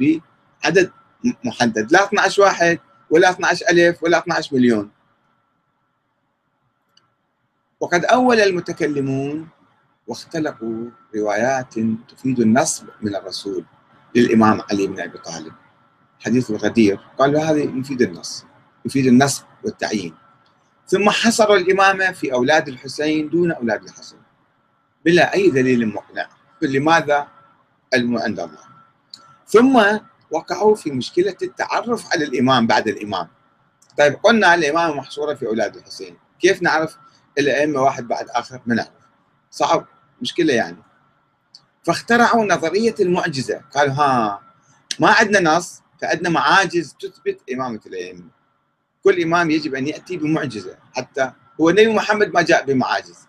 [0.64, 0.92] بعدد
[1.44, 2.80] محدد لا 12 واحد
[3.10, 4.92] ولا 12 ألف ولا 12 مليون.
[7.80, 9.48] وقد أول المتكلمون
[10.08, 11.74] واختلقوا روايات
[12.10, 13.66] تفيد النصب من الرسول
[14.16, 15.54] للإمام علي بن أبي طالب.
[16.20, 18.46] حديث الغدير قالوا هذه يفيد النص
[18.86, 20.14] يفيد النصب والتعيين.
[20.88, 24.18] ثم حصروا الإمامة في أولاد الحسين دون أولاد الحسن.
[25.06, 26.30] بلا أي دليل مقنع.
[26.62, 27.28] لماذا؟
[27.94, 28.66] علم عند الله.
[29.48, 30.00] ثم
[30.32, 33.28] وقعوا في مشكلة التعرف على الإمام بعد الإمام.
[33.98, 36.18] طيب قلنا الإمامة محصورة في أولاد الحسين.
[36.40, 36.98] كيف نعرف
[37.38, 38.90] الأئمة واحد بعد آخر؟ ما نعرف.
[39.52, 39.86] صعب.
[40.22, 40.78] مشكلة يعني.
[41.84, 43.62] فاخترعوا نظرية المعجزة.
[43.76, 44.42] قالوا ها
[45.00, 48.24] ما عندنا نص فعندنا معاجز تثبت إمامة الأئمة.
[49.06, 53.28] كل إمام يجب أن يأتي بمعجزة حتى هو النبي محمد ما جاء بمعاجز.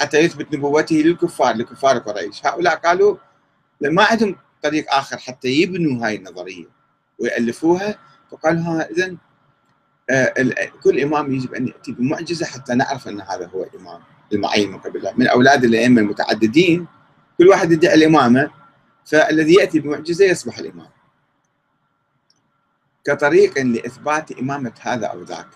[0.00, 2.46] حتى يثبت نبوته للكفار لكفار قريش.
[2.46, 3.16] هؤلاء قالوا
[3.80, 6.66] ما عندهم طريق آخر حتى يبنوا هاي النظرية
[7.18, 7.98] ويألفوها.
[8.30, 9.16] فقالوا ها إذن
[10.10, 10.34] آه
[10.82, 14.00] كل إمام يجب أن يأتي بمعجزة حتى نعرف أن هذا هو إمام
[14.32, 16.86] المعين من قبل من أولاد الأئمة المتعددين
[17.38, 18.50] كل واحد يدعي الإمامة
[19.04, 20.93] فالذي يأتي بمعجزة يصبح الإمام.
[23.04, 25.48] كطريق لإثبات إمامة هذا أو ذاك.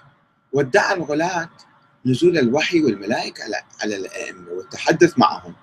[0.53, 1.51] وادعى الغلاة
[2.07, 3.45] نزول الوحي والملائكة
[3.83, 5.55] على الأئمة والتحدث معهم.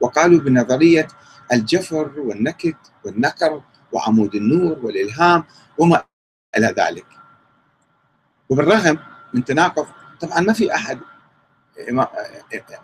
[0.00, 1.08] وقالوا بنظرية
[1.52, 5.44] الجفر والنكت والنكر وعمود النور والإلهام
[5.78, 6.04] وما
[6.56, 7.06] إلى ذلك.
[8.48, 8.98] وبالرغم
[9.34, 9.86] من تناقض
[10.20, 11.00] طبعا ما في أحد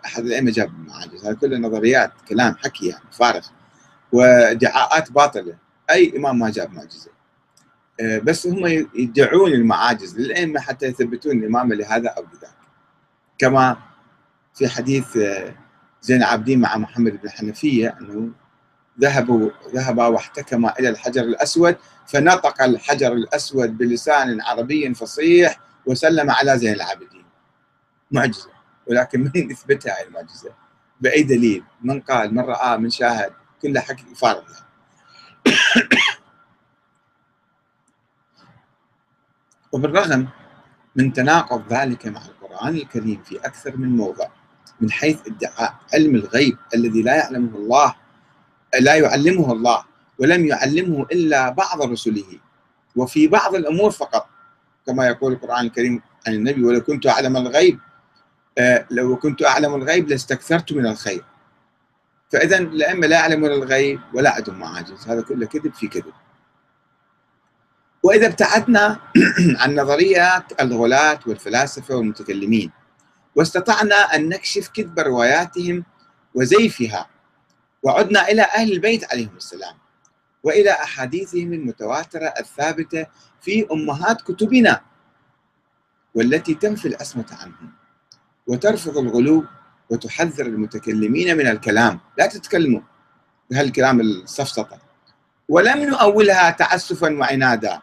[0.05, 3.47] أحد الأئمة جاب معاجز هذه كلها نظريات كلام حكي يعني فارغ.
[4.11, 5.57] وادعاءات باطلة.
[5.89, 7.11] أي إمام ما جاب معجزة.
[7.99, 10.19] بس هم يدعون المعاجز.
[10.19, 12.59] للأئمة حتى يثبتون الإمامة لهذا أو لذاك
[13.37, 13.77] كما
[14.55, 15.55] في حديث آه،
[16.01, 18.29] زين العابدين مع محمد بن الحنفية أنه
[18.99, 21.75] ذهبوا ذهبا واحتكما إلى الحجر الأسود
[22.07, 27.25] فنطق الحجر الأسود بلسان عربي فصيح وسلم على زين العابدين.
[28.11, 28.49] معجزة.
[28.87, 30.51] ولكن من يثبتها هاي المعجزة؟
[31.01, 33.31] بأي دليل؟ من قال؟ من رأى؟ من شاهد؟
[33.61, 34.43] كله حكي فارغ
[39.71, 40.27] وبالرغم
[40.95, 44.27] من تناقض ذلك مع القرآن الكريم في أكثر من موضع
[44.81, 47.95] من حيث ادعاء علم الغيب الذي لا يعلمه الله
[48.79, 49.83] لا يعلمه الله
[50.19, 52.39] ولم يعلمه إلا بعض رسله
[52.95, 54.27] وفي بعض الأمور فقط.
[54.87, 57.79] كما يقول القرآن الكريم عن النبي ولو كنت أعلم الغيب
[58.57, 61.23] آه، لو كنت أعلم الغيب لاستكثرت من الخير.
[62.29, 66.13] فإذا الأئمة لا يعلمون الغيب ولا عندهم معاجز هذا كله كذب في كذب.
[68.03, 68.99] وإذا ابتعدنا
[69.61, 72.71] عن نظريات الغلاة والفلاسفة والمتكلمين
[73.35, 75.83] واستطعنا أن نكشف كذب رواياتهم
[76.35, 77.07] وزيفها
[77.83, 79.75] وعدنا إلى أهل البيت عليهم السلام
[80.43, 83.05] وإلى أحاديثهم المتواترة الثابتة
[83.41, 84.81] في أمهات كتبنا
[86.15, 87.71] والتي تنفي العصمة عنهم
[88.47, 89.45] وترفض الغلو
[89.89, 91.99] وتحذر المتكلمين من الكلام.
[92.17, 92.81] لا تتكلموا
[93.51, 94.77] بهالكلام السفسطة.
[95.49, 97.81] ولم نؤولها تعسفا وعنادا.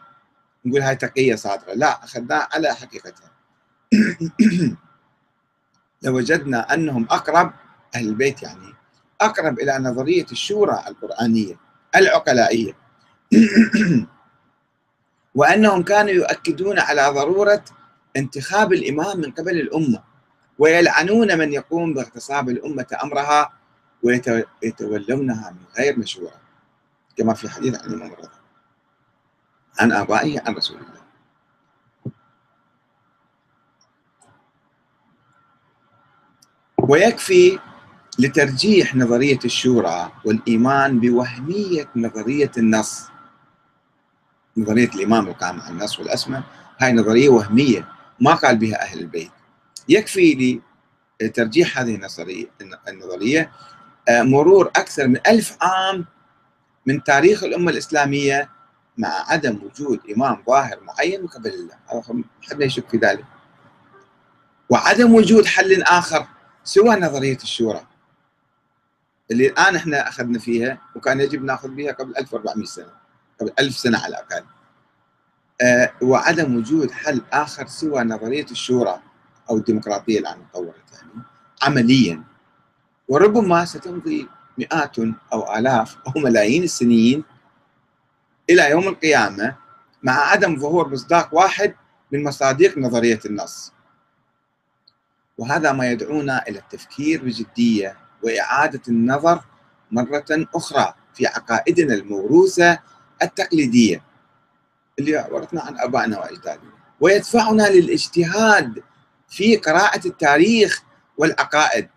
[0.67, 1.73] نقول هاي تقية صادرة.
[1.73, 3.31] لا أخذناها على حقيقتها.
[6.03, 7.51] لوجدنا أنهم أقرب
[7.95, 8.73] أهل البيت يعني
[9.21, 11.55] أقرب إلى نظرية الشورى القرآنية
[11.95, 12.73] العقلائية.
[15.35, 17.63] وأنهم كانوا يؤكدون على ضرورة
[18.17, 20.03] انتخاب الإمام من قبل الأمة
[20.59, 23.53] ويلعنون من يقوم باغتصاب الأمة أمرها
[24.03, 26.33] ويتولونها من غير مشورة.
[27.17, 28.36] كما في حديث عن الإمام الرضا.
[29.79, 30.97] عن آبائه عن رسول الله.
[36.77, 37.59] ويكفي
[38.19, 43.07] لترجيح نظرية الشورى والإيمان بوهمية نظرية النص.
[44.57, 46.43] نظرية الإمام القائم على النص والأسمى
[46.79, 47.87] هاي نظرية وهمية
[48.19, 49.31] ما قال بها أهل البيت.
[49.89, 50.59] يكفي
[51.21, 52.45] لترجيح هذه النظرية
[52.87, 53.51] النظرية
[54.09, 56.05] آه، مرور أكثر من ألف عام
[56.85, 58.49] من تاريخ الأمة الإسلامية
[58.97, 61.75] مع عدم وجود إمام ظاهر معين من قبل الله.
[62.49, 63.25] حد يشك في ذلك.
[64.69, 66.27] وعدم وجود حل آخر
[66.63, 67.87] سوى نظرية الشورى.
[69.31, 72.91] اللي الآن إحنا أخذنا فيها وكان يجب نأخذ بها قبل 1400 سنة.
[73.41, 74.45] قبل 1000 سنة على الأقل.
[75.61, 79.01] أه وعدم وجود حل آخر سوى نظرية الشورى
[79.49, 81.23] أو الديمقراطية الآن تطورت يعني
[81.63, 82.23] عمليا.
[83.07, 84.99] وربما ستمضي مئات
[85.33, 87.23] أو آلاف أو ملايين السنين
[88.49, 89.55] إلى يوم القيامة
[90.03, 91.75] مع عدم ظهور مصداق واحد
[92.11, 93.73] من مصادق نظرية النص.
[95.37, 99.41] وهذا ما يدعونا إلى التفكير بجدية وإعادة النظر
[99.91, 102.79] مرة أخرى في عقائدنا الموروثة
[103.21, 104.03] التقليدية
[104.99, 106.71] اللي ورثنا عن أبائنا وأجدادنا.
[106.99, 108.83] ويدفعنا للاجتهاد
[109.29, 110.83] في قراءة التاريخ
[111.17, 111.89] والعقائد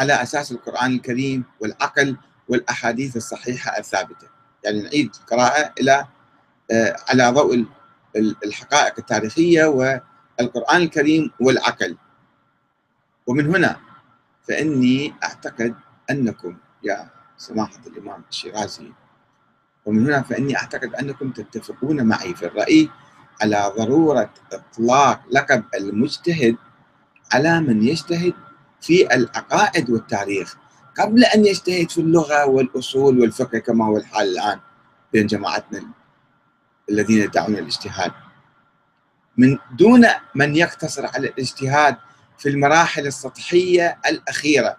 [0.00, 2.16] على أساس القرآن الكريم والعقل
[2.48, 4.31] والأحاديث الصحيحة الثابتة.
[4.64, 6.06] يعني نعيد القراءة إلى
[6.70, 7.66] آه، على ضوء
[8.44, 11.96] الحقائق التاريخية والقرآن الكريم والعقل.
[13.26, 13.76] ومن هنا
[14.48, 15.74] فإني أعتقد
[16.10, 18.92] أنكم يا سماحة الإمام الشيرازي
[19.86, 22.88] ومن هنا فإني أعتقد أنكم تتفقون معي في الرأي
[23.42, 26.56] على ضرورة إطلاق لقب المجتهد
[27.32, 28.34] على من يجتهد
[28.80, 30.56] في العقائد والتاريخ.
[30.98, 34.60] قبل أن يجتهد في اللغة والأصول والفقه كما هو الحال الآن
[35.12, 35.82] بين جماعتنا
[36.90, 38.12] الذين يدعون الاجتهاد.
[39.36, 41.96] من دون من يقتصر على الاجتهاد
[42.38, 44.76] في المراحل السطحية الأخيرة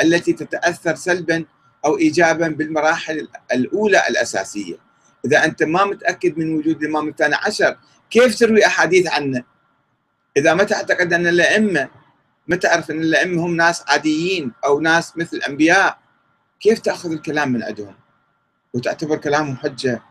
[0.00, 1.44] التي تتأثر سلبا
[1.84, 4.76] أو إيجابا بالمراحل الأولى الأساسية.
[5.24, 7.76] إذا أنت ما متأكد من وجود الإمام الثاني عشر
[8.10, 9.44] كيف تروي أحاديث عنه؟
[10.36, 11.88] إذا ما تعتقد أن الأئمة
[12.48, 15.98] ما تعرف أن الأئمة هم ناس عاديين أو ناس مثل الأنبياء.
[16.60, 17.94] كيف تأخذ الكلام من عندهم
[18.74, 20.02] وتعتبر كلامهم حجة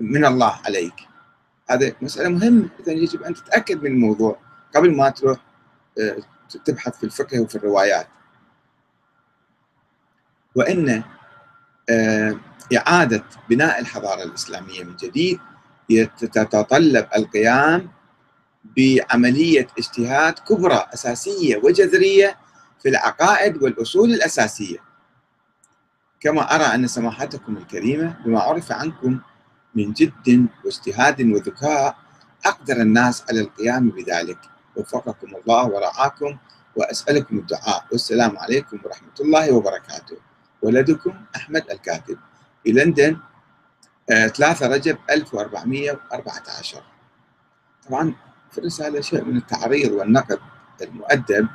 [0.00, 0.94] من الله عليك.
[1.70, 4.38] هذا مسألة مهمة إذا يجب أن تتأكد من الموضوع
[4.74, 5.38] قبل ما تروح
[5.98, 6.16] آه،
[6.64, 8.08] تبحث في الفقه وفي الروايات.
[10.54, 11.02] وإن
[11.90, 12.40] آه،
[12.76, 15.40] إعادة بناء الحضارة الإسلامية من جديد
[16.18, 17.88] تتطلب القيام
[18.76, 22.36] بعملية اجتهاد كبرى أساسية وجذرية
[22.82, 24.78] في العقائد والأصول الأساسية.
[26.20, 29.20] كما أرى أن سماحتكم الكريمة بما عرف عنكم
[29.74, 31.96] من جد واجتهاد وذكاء
[32.46, 34.38] أقدر الناس على القيام بذلك.
[34.76, 36.38] وفقكم الله ورعاكم
[36.76, 37.84] وأسألكم الدعاء.
[37.92, 40.16] والسلام عليكم ورحمة الله وبركاته.
[40.62, 42.18] ولدكم أحمد الكاتب.
[42.64, 43.16] في لندن
[44.08, 46.82] 3 آه، رجب 1414
[47.88, 48.14] طبعا
[48.56, 50.38] في الرسالة شيء من التعريض والنقد
[50.82, 51.48] المؤدب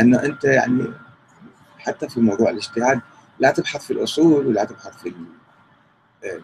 [0.00, 0.92] أنه أنت يعني
[1.78, 3.00] حتى في موضوع الاجتهاد
[3.38, 5.14] لا تبحث في الأصول ولا تبحث في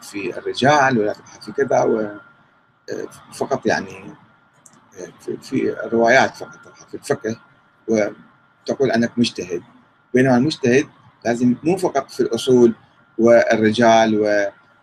[0.03, 2.21] في الرجال ولا تبحث في كذا
[3.35, 4.15] فقط يعني
[5.43, 7.41] في الروايات فقط تبحث في الفقه
[7.89, 9.63] وتقول أنك مجتهد.
[10.15, 10.87] بينما المجتهد
[11.25, 12.75] لازم مو فقط في الأصول
[13.19, 14.21] والرجال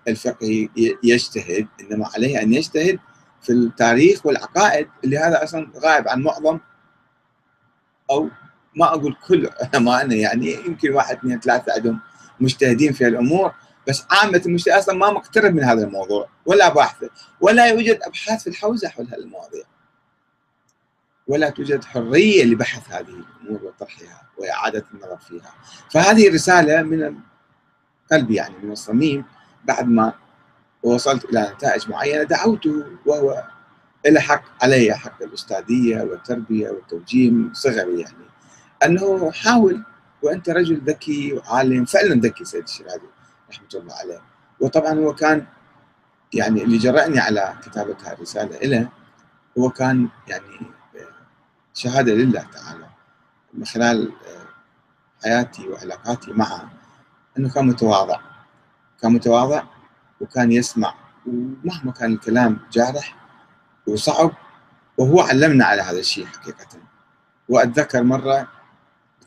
[0.07, 0.69] والفقه
[1.03, 2.99] يجتهد إنما عليه أن يجتهد
[3.41, 6.59] في التاريخ والعقائد اللي هذا أصلا غائب عن معظم
[8.11, 8.29] أو
[8.75, 11.99] ما أقول كل علمائنا يعني يمكن واحد اثنين ثلاثة عندهم
[12.39, 13.53] مجتهدين في الأمور
[13.87, 17.05] بس عامة المجتهد أصلا ما مقترب من هذا الموضوع ولا باحث
[17.41, 19.63] ولا يوجد أبحاث في الحوزة حول هالمواضيع
[21.27, 25.53] ولا توجد حرية لبحث هذه الأمور وطرحها وإعادة النظر فيها.
[25.91, 27.17] فهذه رسالة من
[28.11, 29.25] قلبي يعني من الصميم
[29.65, 30.13] بعد ما
[30.83, 33.43] وصلت إلى نتائج معينة دعوته وهو
[34.05, 38.25] له حق علي حق الأستاذية والتربية والتوجيه صغري يعني.
[38.85, 39.83] أنه حاول
[40.21, 43.09] وأنت رجل ذكي وعالم فعلا ذكي سيد الشرادي
[43.49, 44.21] رحمة الله عليه.
[44.59, 45.45] وطبعا هو كان
[46.33, 48.89] يعني اللي جرأني على كتابة هذه الرسالة له
[49.57, 50.59] هو كان يعني
[51.73, 52.85] شهادة لله تعالى
[53.53, 54.11] من خلال
[55.23, 56.69] حياتي وعلاقاتي معه
[57.37, 58.19] أنه كان متواضع.
[59.01, 59.63] كان متواضع
[60.21, 60.93] وكان يسمع.
[61.27, 63.15] ومهما كان الكلام جارح
[63.87, 64.31] وصعب
[64.97, 66.67] وهو علمنا على هذا الشيء حقيقة.
[67.49, 68.47] وأتذكر مرة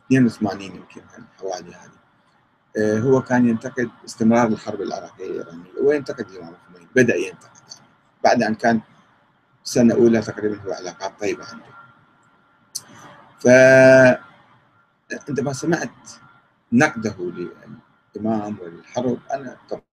[0.06, 1.02] 82 يمكن
[1.38, 1.90] حوالي هذه.
[2.78, 5.70] آه، هو كان ينتقد استمرار الحرب العراقية الإيرانية.
[5.82, 7.60] وينتقد الإمام الخميني بدأ ينتقد.
[7.68, 7.88] يعني
[8.24, 8.80] بعد أن كان
[9.64, 11.74] سنة أولى تقريبا هو علاقات طيبة عنده.
[15.18, 15.90] فعندما سمعت
[16.72, 17.14] نقده
[18.16, 19.93] للإمام وللحرب أنا طبعا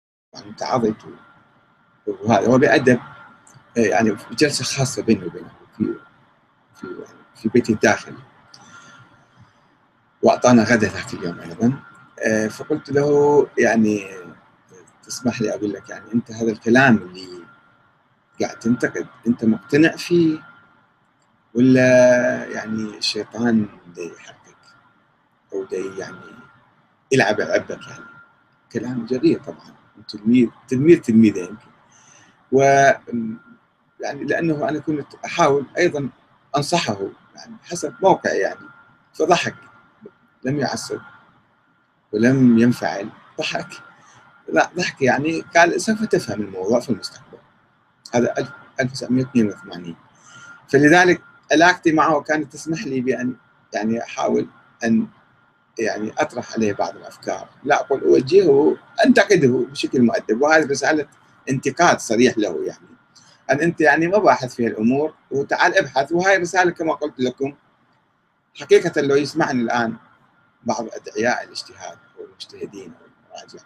[0.58, 0.96] تعظت
[2.08, 3.00] وهذا هو بأدب
[3.78, 5.96] يعني في جلسة خاصة بيني وبينه في
[6.76, 8.18] في يعني في بيتي الداخلي.
[10.24, 11.80] وأعطانا غدا ذاك اليوم أيضا.
[12.50, 14.08] فقلت له يعني
[15.04, 17.28] تسمح لي أقول لك يعني أنت هذا الكلام اللي
[18.42, 20.40] قاعد تنتقد أنت مقتنع فيه
[21.54, 21.82] ولا
[22.46, 24.58] يعني الشيطان دي يحركك
[25.54, 26.18] أو دي يعني
[27.12, 28.06] يلعب عبك يعني؟
[28.72, 29.76] كلام جريء طبعا.
[30.10, 31.68] تلميذ تلميذ تلميذة يمكن.
[32.52, 32.62] و
[34.00, 36.10] يعني لأنه أنا كنت أحاول أيضا
[36.58, 36.98] أنصحه
[37.36, 38.68] يعني حسب موقعي يعني
[39.14, 39.56] فضحك.
[40.44, 41.00] لم يعصب
[42.12, 43.68] ولم ينفعل ضحك.
[44.50, 47.38] لا ضحك يعني قال سوف تفهم الموضوع في المستقبل.
[48.14, 48.34] هذا
[48.80, 49.96] 1982
[50.70, 51.22] فلذلك
[51.52, 53.36] علاقتي معه كانت تسمح لي بأن
[53.74, 54.48] يعني أحاول
[54.84, 55.08] أن
[55.80, 57.50] يعني أطرح عليه بعض الأفكار.
[57.64, 60.42] لا أقول أوجهه أنتقده بشكل مؤدب.
[60.42, 61.08] وهذه رسالة
[61.50, 62.88] انتقاد صريح له يعني.
[63.52, 66.12] أن أنت يعني ما باحث في الأمور وتعال ابحث.
[66.12, 67.54] وهاي رسالة كما قلت لكم
[68.56, 69.96] حقيقة لو يسمعني الآن
[70.64, 73.60] بعض أدعياء الاجتهاد والمجتهدين والمراجع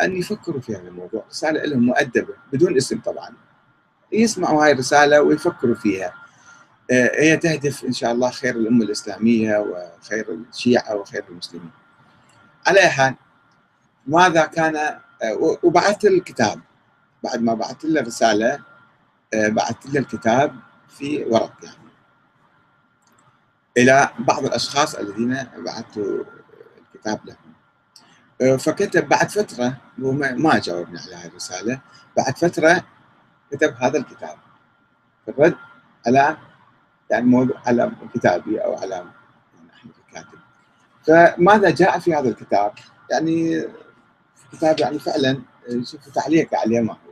[0.00, 1.24] أن يفكروا في هذا الموضوع.
[1.30, 3.30] رسالة لهم مؤدبة بدون اسم طبعا.
[4.12, 6.19] يسمعوا هاي الرسالة ويفكروا فيها.
[6.92, 11.70] هي تهدف إن شاء الله خير الأمة الإسلامية وخير الشيعة وخير المسلمين.
[12.66, 13.14] على حال
[14.06, 16.60] ماذا كان آه، وبعثت الكتاب
[17.24, 18.60] بعد ما بعثت له رسالة
[19.34, 20.56] آه، بعثت له الكتاب
[20.88, 21.76] في ورق يعني
[23.76, 25.96] إلى بعض الأشخاص الذين بعثت
[26.94, 27.50] الكتاب لهم.
[28.58, 31.80] فكتب بعد فترة هو ما جاوبني على هذه الرسالة
[32.16, 32.84] بعد فترة
[33.52, 34.36] كتب هذا الكتاب
[35.28, 35.56] الرد
[36.06, 36.36] على
[37.10, 40.38] يعني موضوع على كتابي أو على يعني احمد الكاتب.
[41.06, 42.72] فماذا جاء في هذا الكتاب؟
[43.10, 43.64] يعني
[44.52, 45.42] كتاب يعني فعلا
[45.82, 47.10] شوف تعليق عليه ما هو.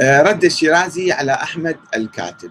[0.00, 2.50] آه، رد الشيرازي على أحمد الكاتب.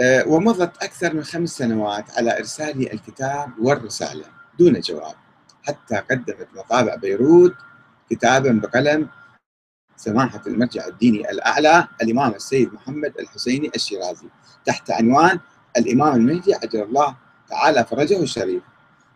[0.00, 4.24] آه، ومضت أكثر من خمس سنوات على إرسال الكتاب والرسالة
[4.58, 5.14] دون جواب
[5.62, 7.54] حتى قدمت مطابع بيروت
[8.10, 9.08] كتابا بقلم
[10.00, 14.26] سماحة المرجع الديني الأعلى الإمام السيد محمد الحسيني الشيرازي
[14.66, 15.40] تحت عنوان
[15.76, 17.16] الإمام المهدي عجل الله
[17.48, 18.62] تعالى فرجه الشريف.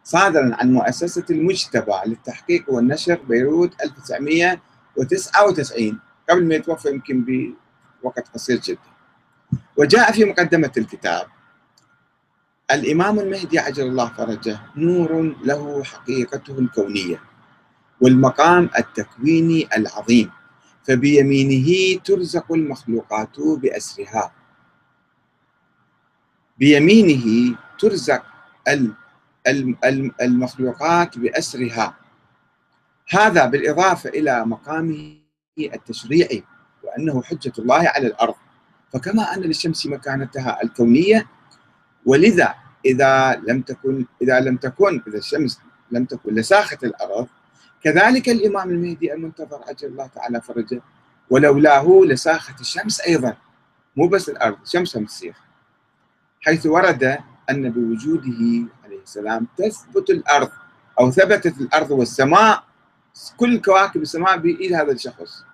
[0.04, 7.24] صادرا عن مؤسسة المجتبى للتحقيق والنشر بيروت 1999 قبل ما يتوفى يمكن
[8.02, 8.78] بوقت قصير جدا.
[9.76, 11.26] وجاء في مقدمة الكتاب
[12.70, 17.20] الإمام المهدي عجل الله فرجه نور له حقيقته الكونية
[18.00, 20.30] والمقام التكويني العظيم.
[20.88, 24.32] فبيمينه ترزق المخلوقات بأسرها.
[26.58, 28.22] بيمينه ترزق
[30.22, 31.96] المخلوقات بأسرها.
[33.08, 35.16] هذا بالإضافة إلى مقامه
[35.58, 36.44] التشريعي
[36.82, 38.34] وأنه حجة الله على الأرض.
[38.92, 41.26] فكما أن للشمس مكانتها الكونية
[42.06, 42.54] ولذا
[42.84, 45.60] إذا لم تكن إذا لم تكن إذا الشمس
[45.90, 47.26] لم تكن لساخة الأرض
[47.84, 50.82] كذلك الإمام المهدي المنتظر عجل الله تعالى فرجه.
[51.30, 53.36] ولولاه لساخت الشمس أيضا.
[53.96, 55.34] مو بس الأرض الشمس هم تصير
[56.40, 57.18] حيث ورد
[57.50, 60.50] أن بوجوده عليه السلام تثبت الأرض
[61.00, 62.64] أو ثبتت الأرض والسماء
[63.36, 65.44] كل كواكب السماء بإيد هذا الشخص.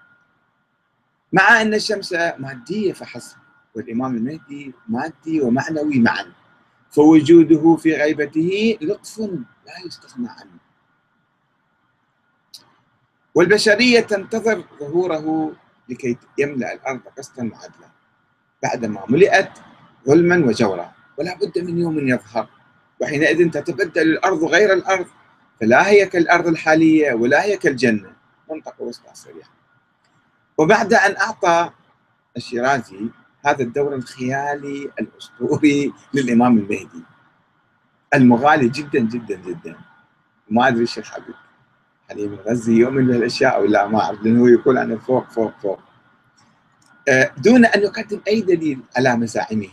[1.32, 3.36] مع أن الشمس مادية فحسب
[3.74, 6.26] والإمام المهدي مادي ومعنوي معا.
[6.90, 9.18] فوجوده في غيبته لطف
[9.66, 10.69] لا يستغنى عنه.
[13.34, 15.52] والبشرية تنتظر ظهوره
[15.88, 17.90] لكي يملأ الأرض قسطا وعدلا
[18.62, 19.50] بعدما ملئت
[20.06, 20.92] ظلما وجورا.
[21.18, 22.48] ولا بد من يوم يظهر
[23.00, 25.06] وحينئذ تتبدل الأرض غير الأرض
[25.60, 28.12] فلا هي كالأرض الحالية ولا هي كالجنة.
[28.50, 29.50] منطقة وسطى صريحة
[30.58, 31.70] وبعد أن أعطى
[32.36, 33.00] الشيرازي
[33.46, 37.04] هذا الدور الخيالي الأسطوري للإمام المهدي
[38.14, 39.76] المغالي جدا جدا جدا.
[40.50, 41.34] ما أدري الشيخ حبيب
[42.10, 45.80] حليم الغزي يؤمن بهالاشياء أو لا ما أعرف لأنه يقول أنا فوق فوق فوق.
[47.08, 49.68] آه، دون أن يقدم أي دليل على مزاعمه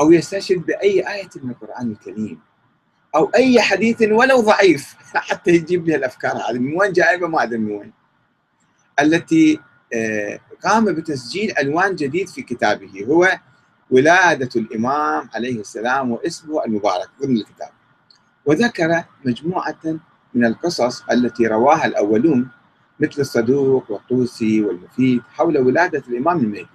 [0.00, 2.40] أو يستشهد بأي آية من القرآن الكريم
[3.14, 4.94] أو أي حديث ولو ضعيف
[5.30, 6.58] حتى يجيب لي الأفكار هذه.
[6.58, 7.92] من وين جايبه ما أدري من وين.
[9.00, 9.60] التي
[9.94, 13.04] آه، قام بتسجيل عنوان جديد في كتابه.
[13.08, 13.38] هو
[13.90, 17.70] ولادة الإمام عليه السلام واسمه المبارك ضمن الكتاب.
[18.46, 19.98] وذكر مجموعة
[20.34, 22.48] من القصص التي رواها الأولون
[23.00, 26.66] مثل الصدوق والطوسي والمفيد حول ولادة الإمام المهدي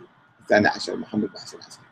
[0.42, 1.86] الثاني عشر محمد بن حسن العسكري.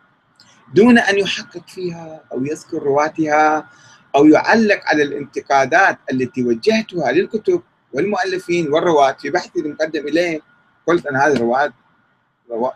[0.73, 3.69] دون أن يحقق فيها أو يذكر رواتها
[4.15, 7.61] أو يعلق على الانتقادات التي وجهتها للكتب
[7.93, 10.41] والمؤلفين والرواة في بحثي المقدم إليه
[10.87, 11.73] قلت أن هذه الرواة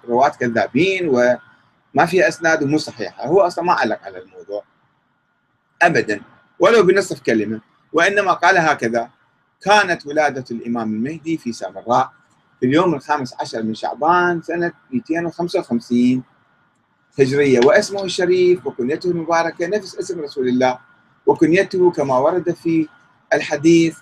[0.07, 3.25] رواة كذابين وما فيها أسناد ومو صحيحة.
[3.25, 4.63] هو أصلا ما علق على الموضوع.
[5.81, 6.21] أبدا.
[6.59, 7.61] ولو بنصف كلمة.
[7.93, 9.09] وإنما قال هكذا
[9.61, 12.11] كانت ولادة الإمام المهدي في سامراء
[12.59, 16.23] في اليوم الخامس عشر من شعبان سنة 255
[17.19, 20.79] هجرية واسمه الشريف وكنيته المباركة نفس اسم رسول الله
[21.25, 22.87] وكنيته كما ورد في
[23.33, 23.97] الحديث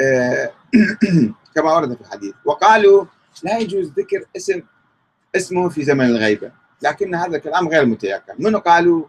[0.00, 0.50] آه،
[1.54, 2.34] كما ورد في الحديث.
[2.44, 3.04] وقالوا
[3.42, 4.62] لا يجوز ذكر اسم
[5.36, 6.52] اسمه في زمن الغيبة
[6.82, 8.34] لكن هذا الكلام غير متيقن.
[8.38, 9.04] منو قالوا؟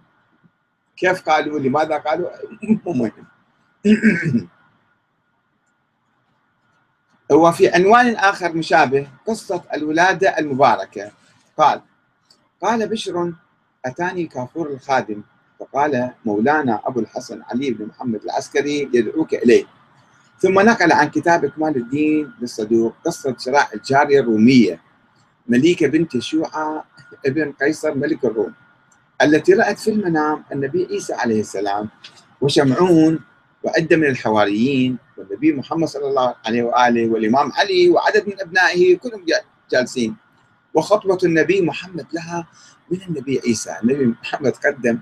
[0.97, 2.29] كيف قالوا؟ لماذا قالوا؟
[2.85, 3.11] مو مهم.
[7.31, 11.11] وفي عنوان آخر مشابه قصة الولادة المباركة.
[11.57, 11.81] قال
[12.61, 13.33] قال بشر
[13.85, 15.21] أتاني كافور الخادم
[15.59, 19.65] فقال مولانا أبو الحسن علي بن محمد العسكري يدعوك إليه.
[20.39, 24.81] ثم نقل عن كتاب إكمال الدين للصدوق قصة شراء الجارية الرومية.
[25.47, 26.85] مليكة بنت شوعة
[27.25, 28.53] ابن قيصر ملك الروم
[29.21, 31.89] التي رأت في المنام النبي عيسى عليه السلام
[32.41, 33.19] وشمعون
[33.65, 39.25] وعدة من الحواريين والنبي محمد صلى الله عليه وآله والإمام علي وعدد من أبنائه كلهم
[39.71, 40.15] جالسين.
[40.73, 42.47] وخطبة النبي محمد لها
[42.91, 43.75] من النبي عيسى.
[43.83, 44.99] النبي محمد قدم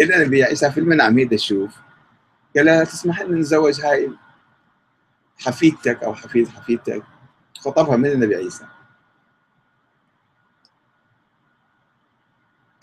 [0.00, 1.76] إلى النبي عيسى في المنام هي تشوف.
[2.56, 4.10] قال لها تسمح لنا نتزوج هاي
[5.38, 7.02] حفيدتك أو حفيد حفيدتك؟
[7.58, 8.64] خطبها من النبي عيسى.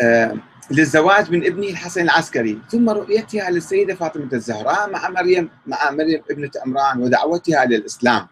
[0.02, 0.38] آه
[0.72, 2.60] للزواج من ابنه الحسن العسكري.
[2.72, 8.28] ثم رؤيتها للسيدة فاطمة الزهراء مع مريم مع مريم ابنة عمران ودعوتها للإسلام.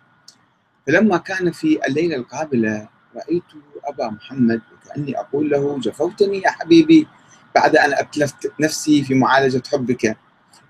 [0.88, 3.44] فلما كان في الليلة القابلة رأيت
[3.86, 7.08] أبا محمد وكأني أقول له جفوتني يا حبيبي
[7.56, 10.18] بعد أن أتلفت نفسي في معالجة حبك.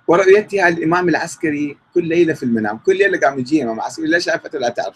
[0.07, 2.77] ورؤيتها الإمام العسكري كل ليلة في المنام.
[2.77, 4.95] كل ليلة قام يجي إمام عسكري لا شافته لا تعرف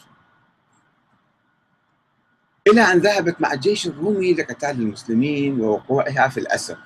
[2.72, 6.78] إلى أن ذهبت مع الجيش الرومي لقتال المسلمين ووقوعها في الأسر.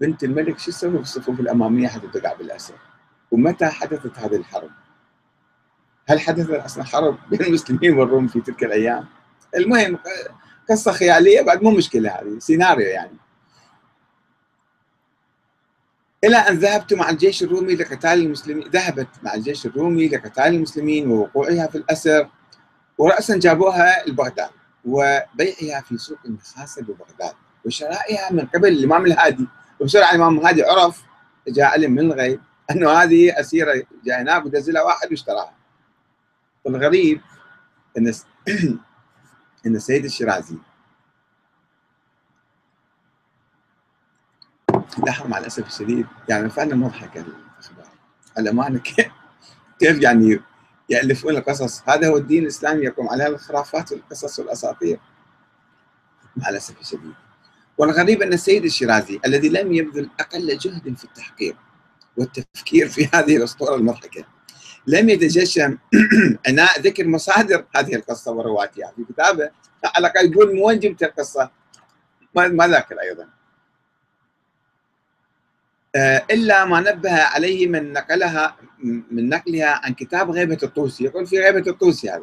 [0.00, 2.74] بنت الملك شو تسوي في الصفوف الأمامية حتى تقع بالأسر؟
[3.30, 4.70] ومتى حدثت هذه الحرب؟
[6.08, 9.06] هل حدثت أصلا حرب بين المسلمين والروم في تلك الأيام؟
[9.56, 9.98] المهم
[10.70, 13.16] قصة خيالية بعد مو مشكلة هذه سيناريو يعني.
[16.24, 21.66] إلى أن ذهبت مع الجيش الرومي لقتال المسلمين ذهبت مع الجيش الرومي لقتال المسلمين ووقوعها
[21.66, 22.28] في الأسر.
[22.98, 24.50] ورأسا جابوها لبغداد
[24.84, 27.34] وبيعها في سوق النخاسة ببغداد.
[27.64, 29.46] وشرائها من قبل الإمام الهادي
[29.80, 31.02] وبسرعة الإمام الهادي عرف
[31.48, 32.40] جاء علم من الغيب
[32.70, 35.54] أنه هذه أسيرة جاء ودزلها واحد واشتراها.
[36.64, 37.20] والغريب
[37.98, 38.06] أن
[39.66, 40.56] أن السيد الشيرازي
[45.06, 47.86] لاحظ مع الأسف الشديد يعني فعلا مضحكة الأخبار.
[48.38, 50.40] الأمانة كيف يعني
[50.88, 51.82] يألفون القصص.
[51.88, 55.00] هذا هو الدين الإسلامي يقوم على الخرافات والقصص والأساطير.
[56.36, 57.14] مع الأسف الشديد.
[57.78, 61.56] والغريب أن السيد الشيرازي الذي لم يبذل أقل جهد في التحقيق
[62.16, 64.24] والتفكير في هذه الأسطورة المضحكة
[64.86, 65.78] لم يتجشم
[66.48, 69.50] عناء ذكر مصادر هذه القصة ورواتها في كتابه.
[69.84, 71.50] على الأقل يقول من وين جبت القصة
[72.34, 73.28] ما ذاكر أيضا.
[75.96, 78.56] آه، إلا ما نبه عليه من نقلها
[79.10, 81.04] من نقلها عن كتاب غيبة الطوسي.
[81.04, 82.22] يقول في غيبة الطوسي هذا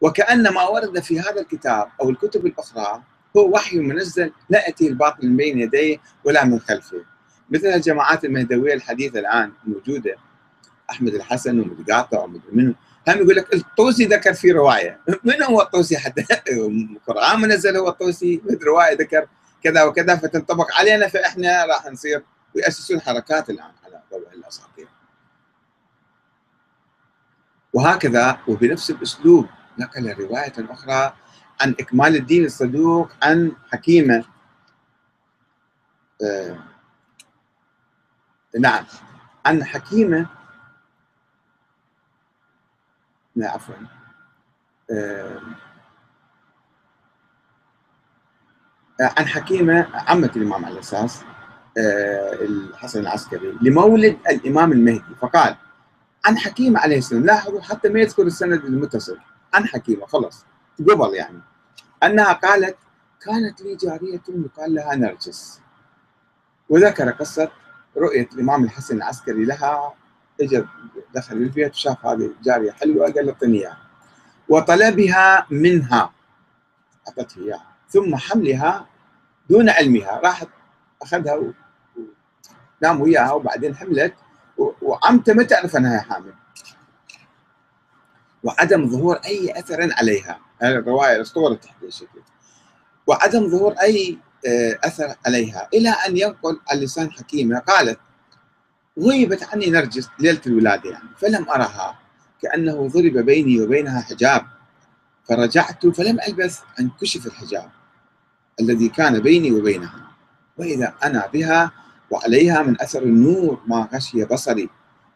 [0.00, 3.02] وكان ما ورد في هذا الكتاب أو الكتب الأخرى
[3.36, 7.04] هو وحي منزل لا ياتي الباطل من بين يديه ولا من خلفه.
[7.50, 10.16] مثل الجماعات المهدوية الحديثة الآن موجودة.
[10.90, 12.74] أحمد الحسن ومدقاطع ومدري منه
[13.08, 15.00] هم يقول لك الطوسي ذكر في رواية.
[15.24, 18.40] من هو الطوسي؟ حتى القران منزل هو الطوسي.
[18.66, 19.26] رواية ذكر
[19.62, 22.22] كذا وكذا فتنطبق علينا فإحنا راح نصير
[22.56, 24.88] ويأسسون حركات الآن على ضوء الأساطير.
[27.72, 29.48] وهكذا وبنفس الأسلوب
[29.78, 31.16] نقل رواية أخرى
[31.60, 34.24] عن إكمال الدين الصدوق عن حكيمة
[36.24, 36.58] آه
[38.60, 38.84] نعم
[39.46, 40.26] عن حكيمة
[43.36, 43.74] لا عفوا
[44.90, 45.40] آه
[49.00, 51.24] عن حكيمة عمة الإمام على الأساس.
[51.78, 55.14] الحسن العسكري لمولد الإمام المهدي.
[55.20, 55.56] فقال
[56.24, 59.18] عن حكيمة عليه السلام لاحظوا حتى ما يذكر السند المتصل
[59.54, 60.44] عن حكيمة خلص
[60.80, 61.40] قبل يعني.
[62.02, 62.76] أنها قالت
[63.20, 65.60] كانت لي جارية يقال لها نرجس.
[66.68, 67.50] وذكر قصة
[67.96, 69.94] رؤية الإمام الحسن العسكري لها
[70.40, 70.64] اجى
[71.14, 73.78] دخل البيت وشاف هذه الجارية حلوة قال اعطني إياها.
[74.48, 76.12] وطلبها منها
[77.08, 78.86] أعطته إياها ثم حملها
[79.50, 80.48] دون علمها راحت
[81.02, 81.52] أخذها
[82.82, 84.14] نام وياها وبعدين حملت.
[84.82, 86.34] وعمته ما تعرف أنها حامل.
[88.42, 90.40] وعدم ظهور أي أثر عليها.
[90.62, 92.20] هذه الرواية الاسطوره تحكي الشكل
[93.06, 95.68] وعدم ظهور أي آه، أثر عليها.
[95.74, 97.98] إلى أن ينقل اللسان حكيمة قالت
[98.98, 101.98] غيبت عني نرجس ليلة الولادة يعني فلم أرها.
[102.42, 104.46] كأنه ضرب بيني وبينها حجاب.
[105.28, 107.70] فرجعت فلم ألبث أن كشف الحجاب
[108.60, 110.10] الذي كان بيني وبينها.
[110.58, 111.72] وإذا أنا بها
[112.12, 114.68] وعليها من أثر النور ما غشي بصري.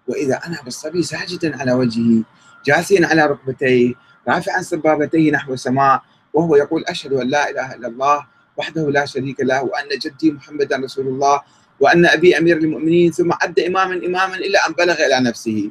[0.09, 2.23] وإذا أنا بالصبي ساجدا على وجهه
[2.65, 3.95] جاسيا على ركبتيه
[4.29, 6.03] رافعا سبابتيه نحو السماء
[6.35, 8.27] وهو يقول أشهد أن لا إله إلا الله
[8.57, 11.41] وحده لا شريك له وأن جدي محمدا رسول الله
[11.81, 15.71] وأن أبي أمير المؤمنين ثم عد إماما إماما إلى أن بلغ إلى نفسه.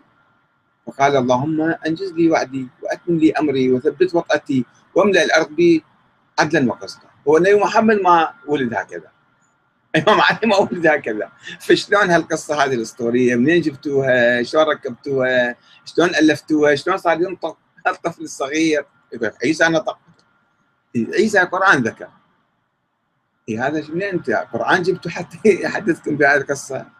[0.87, 4.65] فقال اللهم أنجز لي وعدي وأتمم لي أمري وثبت وطأتي
[4.95, 5.83] واملأ الأرض بي
[6.39, 9.14] عدلا وقسطا هو النبي محمد ما ولد هكذا.
[9.95, 11.31] الامام علي ما ولد هكذا.
[11.59, 18.85] فشلون هالقصة هذه الأسطورية؟ منين جبتوها؟ شلون ركبتوها؟ شلون ألفتوها؟ شلون صار ينطق الطفل الصغير؟
[19.13, 19.99] يقول عيسى نطق
[20.95, 22.09] عيسى قرآن ذكر.
[23.49, 26.94] إيه هذا منين أنت قرآن؟ جبتوا حتى يحدثكم بهذه القصة.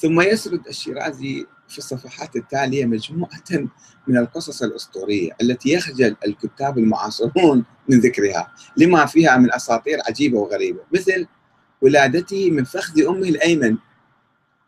[0.00, 3.68] ثم يسرد الشيرازي في الصفحات التالية مجموعة
[4.06, 10.80] من القصص الأسطورية التي يخجل الكتاب المعاصرون من ذكرها لما فيها من أساطير عجيبة وغريبة
[10.92, 11.26] مثل
[11.82, 13.76] ولادته من فخذ أمه الأيمن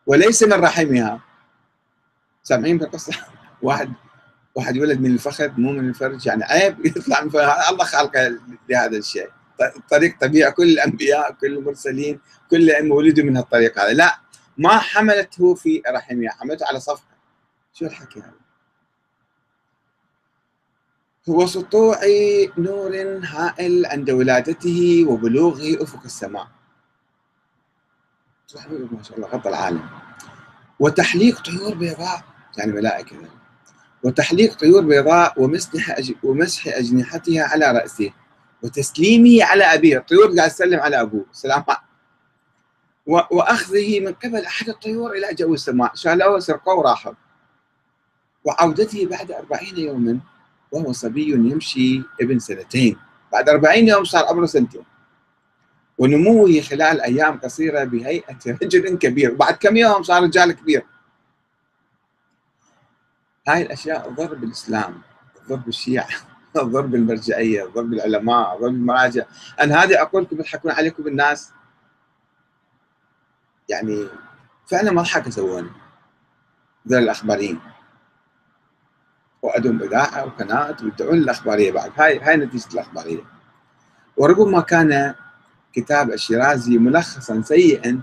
[0.05, 1.21] وليس من رحمها.
[2.43, 3.13] سامعين بالقصة؟
[3.61, 3.93] واحد
[4.55, 7.71] واحد يولد من الفخذ مو من الفرج يعني عيب يطلع من الفخذ.
[7.71, 9.29] الله خلقه لهذا الشيء.
[9.89, 12.19] طريق طبيعي كل الأنبياء كل المرسلين
[12.51, 13.93] كل ولدوا من هالطريق هذا.
[13.93, 14.19] لا
[14.61, 17.17] ما حملته في رحمها حملته على صفحة.
[17.73, 18.33] شو الحكي هذا؟
[21.29, 21.99] هو سطوع
[22.57, 26.47] نور هائل عند ولادته وبلوغه أفق السماء.
[28.91, 29.89] ما شاء الله غطى العالم.
[30.79, 32.23] وتحليق طيور بيضاء
[32.57, 33.15] يعني ملائكة.
[34.03, 38.13] وتحليق طيور بيضاء ومسح ومسح أجنحتها على رأسه.
[38.63, 39.97] وتسليمه على أبيه.
[39.97, 41.25] الطيور قاعد تسلم على أبوه.
[41.31, 41.63] سلام.
[43.07, 47.13] وأخذه من قبل أحد الطيور إلى جو السماء شالوه سرقوه وراحوا
[48.45, 50.19] وعودته بعد أربعين يوما
[50.71, 52.97] وهو صبي يمشي ابن سنتين.
[53.31, 54.83] بعد أربعين يوم صار عمره سنتين.
[55.97, 59.33] ونموه خلال أيام قصيرة بهيئة رجل كبير.
[59.33, 60.85] بعد كم يوم صار رجال كبير.
[63.47, 65.01] هاي الأشياء ضرب الإسلام
[65.49, 66.07] ضرب الشيعة
[66.57, 69.25] ضرب المرجعية ضرب العلماء ضرب المراجع.
[69.61, 71.51] أنا هذه أقول لكم يضحكون عليكم الناس.
[73.71, 74.07] يعني
[74.67, 75.69] فعلا مضحكه سوونا
[76.87, 77.59] ذول الاخباريين
[79.41, 81.91] وعندهم إذاعة وقناة ويدعون الأخبارية بعد.
[81.97, 83.23] هاي هاي نتيجة الأخبارية.
[84.17, 85.15] وربما كان
[85.73, 88.01] كتاب الشيرازي ملخصا سيئا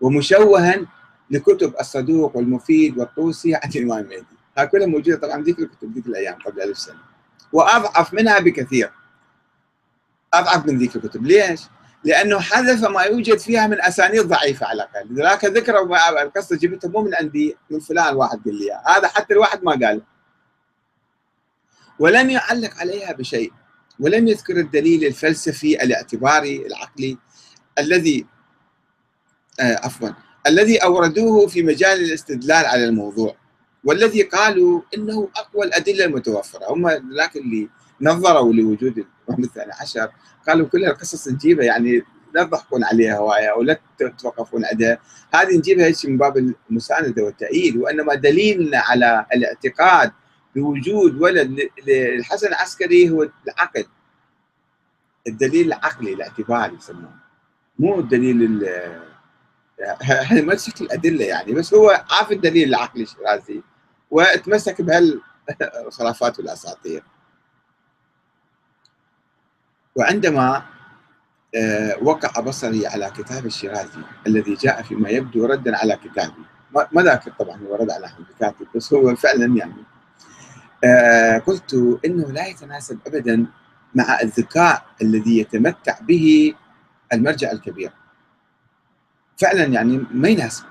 [0.00, 0.86] ومشوها
[1.30, 4.26] لكتب الصدوق والمفيد والطوسي عن الامام المهدي
[4.58, 5.16] هاي كلها موجودة.
[5.16, 6.98] طبعا ذيك الكتب ذيك الأيام قبل ألف سنة.
[7.52, 8.90] وأضعف منها بكثير.
[10.34, 11.24] أضعف من ذيك الكتب.
[11.24, 11.60] ليش؟
[12.04, 15.14] لأنه حذف ما يوجد فيها من أسانيد ضعيفة على الأقل.
[15.14, 19.64] لذلك ذكروا القصة جبتها مو من عندي من فلان واحد قال لي هذا حتى الواحد
[19.64, 20.02] ما قال.
[21.98, 23.52] ولم يعلق عليها بشيء.
[24.00, 27.18] ولم يذكر الدليل الفلسفي الاعتباري العقلي
[27.78, 28.26] الذي
[29.60, 30.08] آه عفوا
[30.46, 33.36] الذي أوردوه في مجال الاستدلال على الموضوع.
[33.84, 36.72] والذي قالوا إنه أقوى الأدلة المتوفرة.
[36.72, 37.68] هم ذاك اللي
[38.00, 40.08] نظروا لوجود الامام الثاني عشر.
[40.48, 42.02] قالوا كلها قصص نجيبها يعني
[42.34, 44.98] لا تضحكون عليها هواية أو لا تتوقفون عندها
[45.34, 50.12] هذه نجيبها هيك من باب المساندة والتأييد وإنما دليلنا على الاعتقاد
[50.56, 53.84] بوجود ولد للحسن العسكري هو العقل.
[55.26, 57.10] الدليل العقلي الاعتباري يسمونه
[57.78, 58.68] مو الدليل
[60.02, 63.62] هذه ما تشكل أدلة يعني بس هو عارف الدليل العقلي الشيرازي
[64.10, 67.02] وتمسك بهالخرافات والأساطير.
[69.96, 70.62] وعندما
[71.56, 76.44] آه، وقع بصري على كتاب الشيرازي الذي جاء فيما يبدو ردا على كتابي.
[76.92, 79.84] ما ذاكر طبعا هو رد على الكاتب بس هو فعلا يعني.
[80.84, 83.46] آه، قلت إنه لا يتناسب ابدا
[83.94, 86.54] مع الذكاء الذي يتمتع به
[87.12, 87.92] المرجع الكبير.
[89.36, 90.64] فعلا يعني ما يناسب.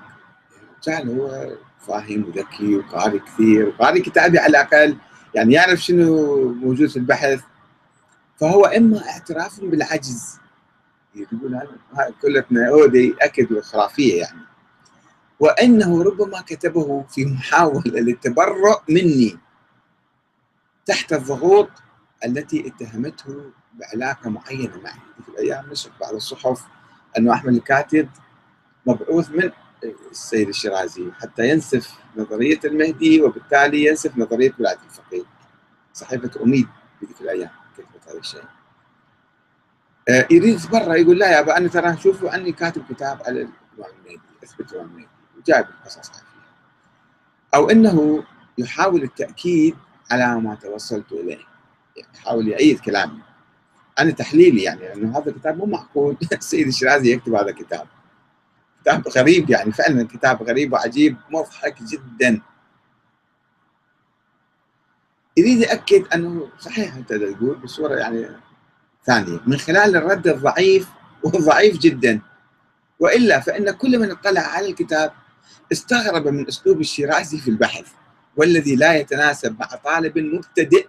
[0.88, 1.48] الرجال هو
[1.86, 4.96] فاهم وذكي وقاري كثير وقاري كتابي على الأقل
[5.34, 7.40] يعني يعرف شنو موجود في البحث
[8.44, 10.38] فهو إما اعتراف بالعجز.
[11.14, 14.40] يقول هذا كلتنا هو ياكد خرافيه يعني.
[15.40, 19.38] وإنه ربما كتبه في محاولة للتبرؤ مني
[20.86, 21.70] تحت الضغوط
[22.24, 25.00] التي اتهمته بعلاقة معينة معي.
[25.24, 26.64] في الأيام نشر بعض الصحف
[27.18, 28.08] أنه أحمد الكاتب
[28.86, 29.50] مبعوث من
[30.10, 35.24] السيد الشيرازي حتى ينسف نظرية المهدي وبالتالي ينسف نظرية ولايه الفقيه.
[35.92, 36.68] صحيفة أميد
[37.14, 37.63] في الأيام.
[38.08, 38.42] هذا الشيء
[40.08, 43.48] آه، يريد يتبرع يقول لا يا أبا أنا ترى شوفوا أني كاتب كتاب على
[44.44, 46.10] أثبت الامام المهدي وجايب القصص
[47.54, 48.24] أو إنه
[48.58, 49.76] يحاول التأكيد
[50.10, 53.18] على ما توصلت إليه يعني يحاول يأيد كلامي.
[53.98, 56.16] أنا تحليلي يعني انه هذا الكتاب مو معقول.
[56.32, 57.86] السيد الشيرازي يكتب هذا الكتاب.
[58.82, 62.40] كتاب غريب يعني فعلا كتاب غريب وعجيب مضحك جدا.
[65.36, 68.28] يريد ياكد أنه صحيح أنت تقول بصوره يعني
[69.06, 69.40] ثانية.
[69.46, 70.88] من خلال الرد الضعيف
[71.22, 72.20] والضعيف جدا.
[73.00, 75.12] وإلا فإن كل من اطلع على الكتاب
[75.72, 77.86] استغرب من أسلوب الشيرازي في البحث
[78.36, 80.86] والذي لا يتناسب مع طالب مبتدئ.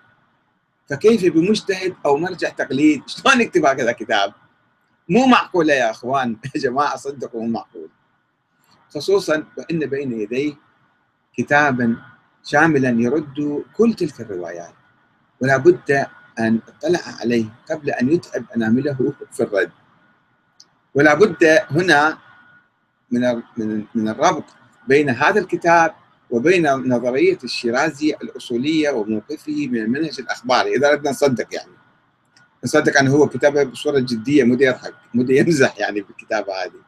[0.89, 4.33] فكيف بمجتهد أو مرجع تقليد؟ شلون يكتب هكذا كتاب
[5.09, 6.37] مو معقولة يا أخوان.
[6.55, 7.89] يا جماعة صدقوا مو معقول.
[8.95, 10.53] خصوصا وإن بين يديه
[11.37, 11.97] كتابا
[12.45, 14.73] شاملا يرد كل تلك الروايات
[15.41, 16.05] ولا بد
[16.39, 19.71] أن اطلع عليه قبل أن يتعب أنامله في الرد.
[20.95, 22.17] ولا بد هنا
[23.11, 23.41] من
[23.95, 24.43] من الربط
[24.87, 25.93] بين هذا الكتاب
[26.29, 30.75] وبين نظرية الشيرازي الأصولية وموقفه من المنهج الأخباري.
[30.75, 31.71] إذا أردنا نصدق يعني.
[32.63, 36.81] نصدق أنه هو كتابه بصورة جدية مو يضحك مو يمزح يعني بالكتابة هذه.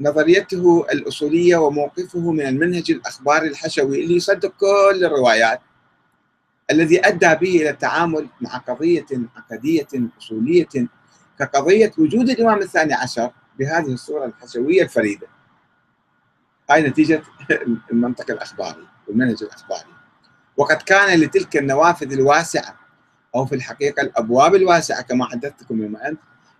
[0.00, 5.60] ونظريته الأصولية وموقفه من المنهج الأخباري الحشوي اللي يصدق كل الروايات
[6.70, 9.88] الذي أدى به إلى التعامل مع قضية عقدية
[10.18, 10.88] أصولية
[11.38, 15.26] كقضية وجود الإمام الثاني عشر بهذه الصورة الحشوية الفريدة.
[16.70, 17.22] هاي نتيجة
[17.92, 19.90] المنطق الأخباري والمنهج الأخباري.
[20.56, 22.76] وقد كان لتلك النوافذ الواسعة
[23.34, 25.96] أو في الحقيقة الأبواب الواسعة كما حدثتكم يوم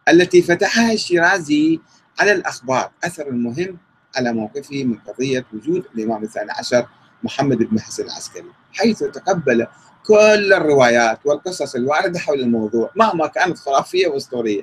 [0.08, 1.80] التي فتحها الشيرازي
[2.20, 2.90] على الأخبار.
[3.04, 3.78] أثر مهم
[4.16, 6.86] على موقفه من قضية وجود الإمام الثاني عشر
[7.22, 9.66] محمد بن حسن العسكري حيث تقبل
[10.06, 14.62] كل الروايات والقصص الواردة حول الموضوع مهما كانت خرافية وأسطورية.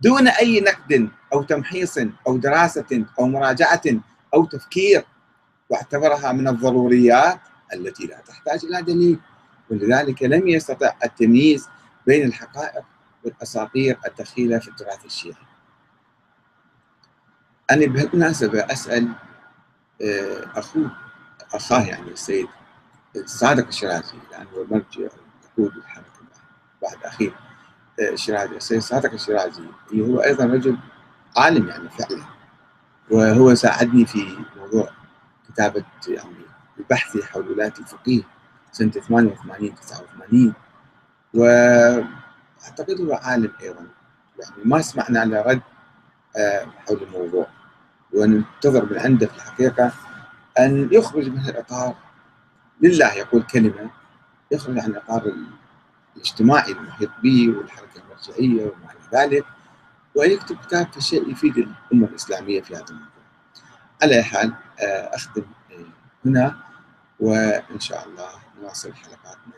[0.00, 3.82] دون أي نقد أو تمحيص أو دراسة أو مراجعة
[4.34, 5.04] أو تفكير
[5.70, 7.40] واعتبرها من الضروريات
[7.74, 9.18] التي لا تحتاج إلى دليل
[9.70, 11.68] ولذلك لم يستطع التمييز
[12.06, 12.84] بين الحقائق
[13.24, 15.49] والأساطير الدخيلة في التراث الشيعي.
[17.70, 19.08] أنا بهالمناسبة أسأل
[20.02, 20.90] آه، أخوه
[21.54, 22.48] أخاه يعني السيد
[23.16, 25.08] الصادق الشيرازي لأنه هو مرجع
[25.58, 26.20] يقود الحركة
[26.82, 27.34] بعد أخير
[28.00, 29.62] آه، الشيرازي السيد صادق الشيرازي
[29.92, 30.78] اللي هو أيضا رجل
[31.36, 32.24] عالم يعني فعلا
[33.10, 34.88] وهو ساعدني في موضوع
[35.48, 36.44] كتابة يعني
[36.78, 38.22] البحث حول ولاية الفقيه
[38.72, 40.54] سنة 88 89
[41.34, 43.86] وأعتقد هو عالم أيضا
[44.40, 45.62] يعني ما سمعنا له رد
[46.36, 47.46] آه، حول الموضوع.
[48.14, 49.92] وننتظر من عنده في الحقيقة
[50.58, 51.94] أن يخرج من الإطار
[52.80, 53.90] لله يقول كلمة
[54.50, 55.32] يخرج عن الإطار
[56.16, 59.44] الاجتماعي المحيط به والحركة المرجعية وما إلى ذلك
[60.14, 63.10] ويكتب كتاب في شيء يفيد الأمة الإسلامية في هذا الموضوع.
[64.02, 65.84] على أي حال آه، أختم آه،
[66.24, 66.56] هنا
[67.20, 68.28] وإن شاء الله
[68.60, 69.54] نواصل حلقاتنا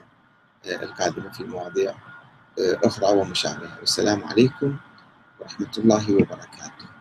[0.66, 1.94] آه، القادمة في مواضيع
[2.58, 3.78] أخرى ومشابهة.
[3.80, 4.76] والسلام عليكم
[5.40, 6.91] ورحمة الله وبركاته.